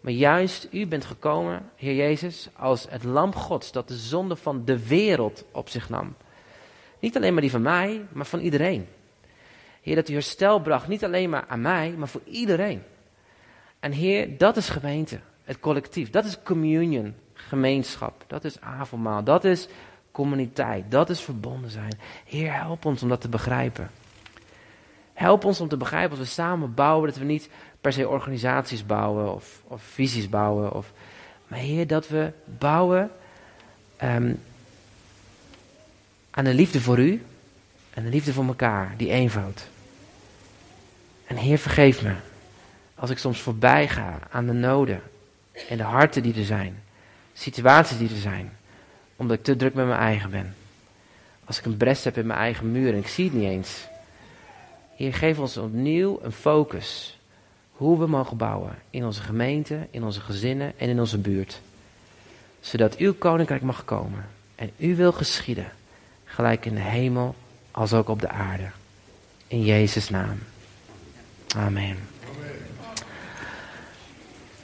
Maar 0.00 0.12
juist, 0.12 0.68
u 0.70 0.86
bent 0.86 1.04
gekomen, 1.04 1.70
Heer 1.76 1.94
Jezus, 1.94 2.48
als 2.56 2.86
het 2.90 3.04
lam 3.04 3.34
Gods 3.34 3.72
dat 3.72 3.88
de 3.88 3.96
zonde 3.96 4.36
van 4.36 4.64
de 4.64 4.86
wereld 4.86 5.44
op 5.52 5.68
zich 5.68 5.88
nam. 5.88 6.14
Niet 6.98 7.16
alleen 7.16 7.32
maar 7.32 7.42
die 7.42 7.50
van 7.50 7.62
mij, 7.62 8.04
maar 8.12 8.26
van 8.26 8.40
iedereen. 8.40 8.86
Heer, 9.82 9.94
dat 9.94 10.08
u 10.08 10.12
herstel 10.12 10.60
bracht, 10.60 10.88
niet 10.88 11.04
alleen 11.04 11.30
maar 11.30 11.44
aan 11.48 11.60
mij, 11.60 11.94
maar 11.96 12.08
voor 12.08 12.22
iedereen. 12.24 12.82
En 13.80 13.92
Heer, 13.92 14.38
dat 14.38 14.56
is 14.56 14.68
gemeente, 14.68 15.20
het 15.44 15.60
collectief. 15.60 16.10
Dat 16.10 16.24
is 16.24 16.42
communion, 16.42 17.14
gemeenschap. 17.32 18.24
Dat 18.26 18.44
is 18.44 18.60
avondmaal. 18.60 19.24
Dat 19.24 19.44
is 19.44 19.68
communiteit. 20.10 20.90
Dat 20.90 21.10
is 21.10 21.20
verbonden 21.20 21.70
zijn. 21.70 21.98
Heer, 22.24 22.52
help 22.52 22.84
ons 22.84 23.02
om 23.02 23.08
dat 23.08 23.20
te 23.20 23.28
begrijpen. 23.28 23.90
Help 25.18 25.44
ons 25.44 25.60
om 25.60 25.68
te 25.68 25.76
begrijpen 25.76 26.10
als 26.10 26.28
we 26.28 26.34
samen 26.34 26.74
bouwen, 26.74 27.08
dat 27.08 27.18
we 27.18 27.24
niet 27.24 27.48
per 27.80 27.92
se 27.92 28.08
organisaties 28.08 28.86
bouwen 28.86 29.34
of, 29.34 29.62
of 29.64 29.82
visies 29.82 30.28
bouwen. 30.28 30.72
Of, 30.72 30.92
maar 31.48 31.58
Heer, 31.58 31.86
dat 31.86 32.08
we 32.08 32.32
bouwen 32.44 33.10
um, 34.02 34.40
aan 36.30 36.44
de 36.44 36.54
liefde 36.54 36.80
voor 36.80 36.98
U 36.98 37.24
en 37.94 38.04
de 38.04 38.08
liefde 38.08 38.32
voor 38.32 38.46
elkaar, 38.46 38.94
die 38.96 39.10
eenvoud. 39.10 39.68
En 41.26 41.36
Heer, 41.36 41.58
vergeef 41.58 42.02
me 42.02 42.14
als 42.94 43.10
ik 43.10 43.18
soms 43.18 43.40
voorbij 43.40 43.88
ga 43.88 44.18
aan 44.30 44.46
de 44.46 44.52
noden 44.52 45.02
en 45.68 45.76
de 45.76 45.82
harten 45.82 46.22
die 46.22 46.34
er 46.34 46.44
zijn, 46.44 46.82
situaties 47.32 47.98
die 47.98 48.10
er 48.10 48.20
zijn, 48.20 48.56
omdat 49.16 49.38
ik 49.38 49.44
te 49.44 49.56
druk 49.56 49.74
met 49.74 49.86
mijn 49.86 50.00
eigen 50.00 50.30
ben. 50.30 50.54
Als 51.44 51.58
ik 51.58 51.64
een 51.64 51.76
brest 51.76 52.04
heb 52.04 52.16
in 52.16 52.26
mijn 52.26 52.38
eigen 52.38 52.72
muur 52.72 52.92
en 52.92 52.98
ik 52.98 53.08
zie 53.08 53.24
het 53.24 53.34
niet 53.34 53.48
eens. 53.48 53.86
Heer, 54.98 55.14
geef 55.14 55.38
ons 55.38 55.56
opnieuw 55.56 56.18
een 56.22 56.32
focus. 56.32 57.18
Hoe 57.72 57.98
we 57.98 58.06
mogen 58.06 58.36
bouwen 58.36 58.78
in 58.90 59.04
onze 59.04 59.22
gemeente, 59.22 59.86
in 59.90 60.04
onze 60.04 60.20
gezinnen 60.20 60.72
en 60.78 60.88
in 60.88 61.00
onze 61.00 61.18
buurt. 61.18 61.60
Zodat 62.60 62.96
uw 62.96 63.14
koninkrijk 63.14 63.62
mag 63.62 63.84
komen 63.84 64.26
en 64.54 64.70
u 64.76 64.96
wil 64.96 65.12
geschieden. 65.12 65.72
Gelijk 66.24 66.66
in 66.66 66.74
de 66.74 66.80
hemel 66.80 67.34
als 67.70 67.92
ook 67.92 68.08
op 68.08 68.20
de 68.20 68.28
aarde. 68.28 68.70
In 69.46 69.64
Jezus' 69.64 70.10
naam. 70.10 70.38
Amen. 71.56 72.07